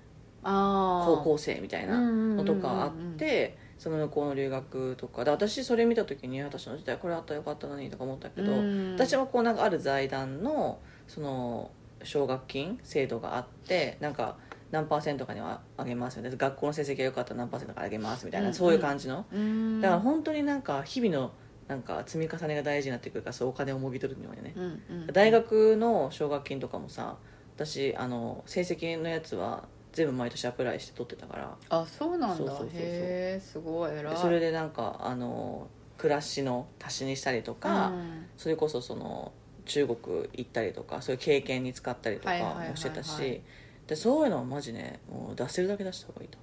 [0.43, 3.17] あ高校生みたいなのとかあっうんうんうんうん。
[3.19, 5.26] てその向こうの留学とか。
[5.26, 8.93] で私それ見た時に私の時代これあったらよかったのにとか思ったけど、うん。
[8.95, 11.70] 私もこうなんかある財団のその
[12.03, 14.39] 奨学金制度があってなんか
[14.70, 18.53] 何パーセントかにはあげますみたいな学校の成績が良かったら何パーセントかあげますみたいな、うん。
[18.53, 19.26] うんそういう感じの。
[19.30, 19.82] うん。
[19.82, 21.32] だから本当になんか日々の
[21.68, 25.07] なんか積み重ねが大事になってくるからそうお金をもぎ取るにはね、うんうん。
[25.09, 27.18] 大学の奨学金とかもさ
[27.55, 31.57] 私あの成績のやつは全部毎年アプライして取ってたから。
[31.70, 32.36] あそうなんだ。
[32.36, 32.78] そうそうそうそう。
[32.78, 32.90] へ
[33.36, 34.16] えすごい偉い。
[34.16, 38.26] それでなんかあの暮らしの足しにしたりとか、うん。
[38.36, 39.32] それこそその
[39.66, 43.40] 中国行ったりとかそういう経験に使ったりとかもしてたし
[43.86, 46.38] でそういうのはマジねもう出せるだけ出した方がいいと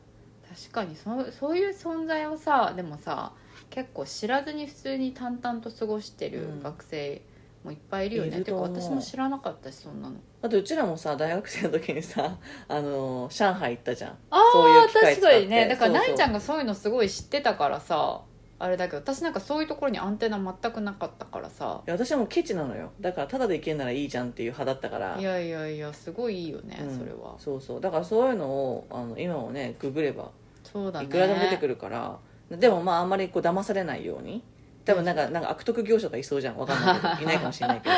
[0.50, 3.34] 確かにそうそういう存在をさでもさ
[3.70, 6.64] 結構知らずに普通に淡々と過ごしてるうん。
[6.64, 7.22] 学生
[7.64, 8.82] もいっぱいいるよね、てかいると思う。
[8.82, 10.16] 私も知らなかったしそんなの。
[10.42, 12.38] あとうちらもさ大学生の時にさ
[12.68, 14.18] あの上海行ったじゃん。
[14.30, 15.22] あそういうあ機会使って。
[15.22, 15.68] 確かにね。
[15.68, 16.08] だからそうそう。
[16.08, 18.22] なイちゃんがそういうのすごい知ってたからさ
[18.60, 21.82] あれだけど私なんかそういうところにアンテナ全くなかったからさ。
[21.86, 22.92] いや私はもうケチなのよ。
[23.00, 25.20] だからタダで行けんならいいじゃんっていう派だったから。
[25.20, 26.98] いやいやいやすごいいいよね、うん。
[26.98, 27.36] それは。
[27.38, 27.82] そうそう。
[27.82, 30.32] だからそういうのをあの今もねググれば
[30.64, 31.06] そうだね。
[31.06, 32.18] いくらでも出てくるから。
[32.50, 34.44] でもまああんまりこう騙されないように
[34.84, 36.58] 多分なんかなんか悪徳業者とかいそうじゃん。
[36.58, 37.32] わかんないけど。
[37.32, 37.90] いないかもしれないけ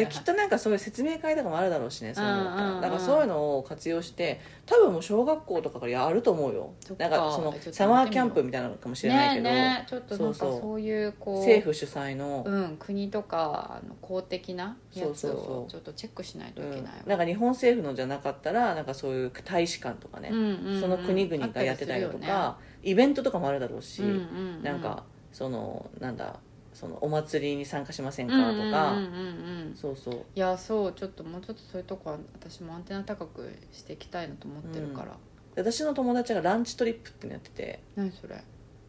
[0.00, 0.06] ど。
[0.10, 6.72] きっとなんかそういう説明会とかもあるだろうしねそういうのだからそういうのを活用して多分もう小学校とかからやると思うよ。
[6.98, 15.64] なんかそのサマーキャンプみたいなのかもしれないけど、ねえねえちょっとなんかそういうこう政府主催の、うん、国とかあの公的なやつそうそうそう。
[15.64, 20.80] をちょっとチェックしないとうんいけないわ、なんか日本政府のじゃなかったらなんかそういう大使館とかね、うんうんうん。
[20.80, 22.40] その国々がやってたりとあったりするよね。
[22.40, 24.18] か、イベントとかもあるだろうし、うんうんう
[24.60, 24.62] ん。
[24.62, 26.36] なんかそのなんだ
[26.72, 28.96] そのお祭りに参加しませんかとか、
[29.74, 30.24] そうそう。
[30.34, 35.16] いやそうちょっともうちょっとそういうとこは私もアンテナ高くしていきたいなと思ってるから、
[35.54, 37.80] で私の友達がランチトリップってのやってて。
[37.96, 38.42] 何それ。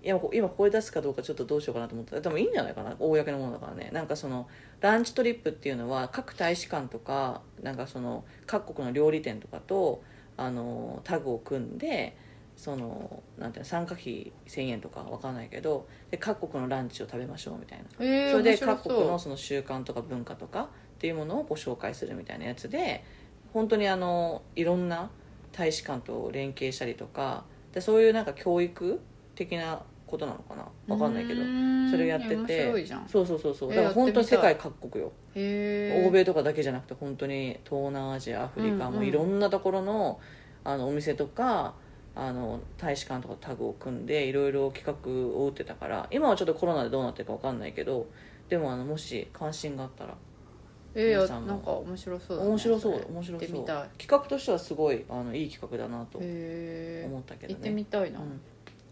[0.03, 2.19] いや今これ出すかどうかちょっとどうしようかなと思って。
[2.19, 3.91] でもいいんじゃないかな公のものだからね。
[3.93, 4.47] なんかその
[4.79, 10.01] ランチトリップっていうのは各大使館とかなんかその各国の料理店とかと
[10.37, 12.17] あのタグを組んで
[12.62, 17.86] そのなんていうの参加費1000円とかわかんないけどで各国のランチを食べましょうみたいな。
[17.99, 20.68] えー、それで各国のその習慣とか文化とかっ
[20.99, 23.03] ていうものをご紹介するみたいなやつで
[23.51, 25.09] 本当にあのいろんな
[25.51, 29.01] 大使館と連携したりとかでそういうなんか教育
[29.34, 30.68] 的なことなのかな？
[30.93, 31.41] わかんないけど。
[31.89, 33.07] それやって面て白いじゃん。
[33.07, 33.74] そうそうそうそう。
[33.74, 35.12] えだから本当に世界各国よ。
[35.34, 38.99] 欧米とかだけじゃなくて本当に東南アジアアフリカうんうん。
[38.99, 40.20] もいろんなところの
[40.64, 41.74] あのお店とか
[42.14, 48.07] あの大使館とかタグを組んでいろいろ企画を打ってたから今はちょっとコロナでどうなってるか分かんないけど
[48.49, 50.16] でもあのもし関心があったら
[50.93, 52.49] えー、なんか面白そうだね。
[52.49, 53.66] 面白そうれ面白そう。
[53.66, 58.41] 企画としてはすごいあのいい企画だなとへ思ったけえ行ってどねみたいな、うん。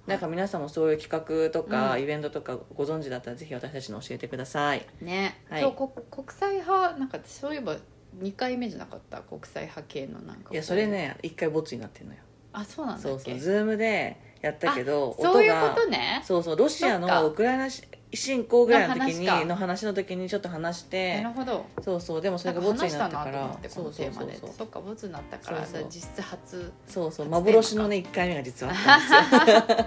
[0.07, 2.01] なんか皆さんもそういう企画とかうん。
[2.01, 4.86] イベントとかご存知だったらぜひ私たちに教えてください。
[5.01, 5.61] ね、はい。
[5.61, 7.76] そうこ国際派なんかそういえば
[8.17, 9.20] 2回目じゃなかった？
[9.20, 10.51] 国際派系のなんか。
[10.53, 12.20] いやそれね一回ボツになってるのよ
[12.53, 16.21] あそうなんだそうそうズームでやったけどそういうこ音がとね。
[16.25, 17.67] そうそうロシアのウクライナ
[18.13, 19.87] 侵攻ぐらいの時にの話か。
[19.87, 21.65] の時にちょっと話してなるほど。
[21.81, 24.51] そうそうでもそれがボツになったからそうそうそうそう。
[24.57, 29.85] そっかボツになったからそう実質初そうそう幻のね1回目が実はあったんですよ。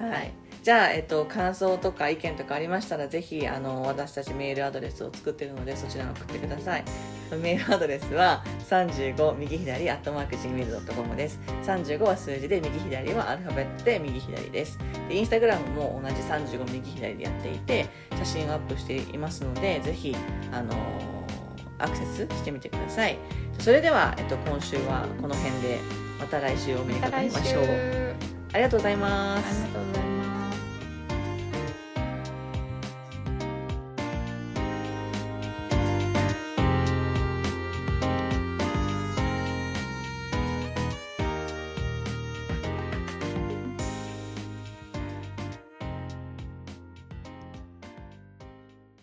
[0.10, 6.84] はいじゃあ、えっと、感想とか意見とかありましたらぜひあの私たちメールアドレスを作ってるのでそちらに送ってください。
[7.40, 11.40] メールアドレスは35右左アットマーク Gmail.com です。
[11.62, 14.78] 35は数字で右左はアルファベットで右左です。
[15.08, 17.86] でインスタグラムも同じ35右左でやっていて
[18.18, 20.14] 写真をアップしていますのでぜひ
[20.52, 20.74] あの
[21.78, 23.18] アクセスしてみてください。
[23.58, 25.78] それでは、えっと、今週はこの辺で
[26.18, 27.62] また来週お目にかかりましょう。
[27.62, 27.70] あり
[28.52, 29.62] ありがとうございます。
[29.62, 30.09] がとうございます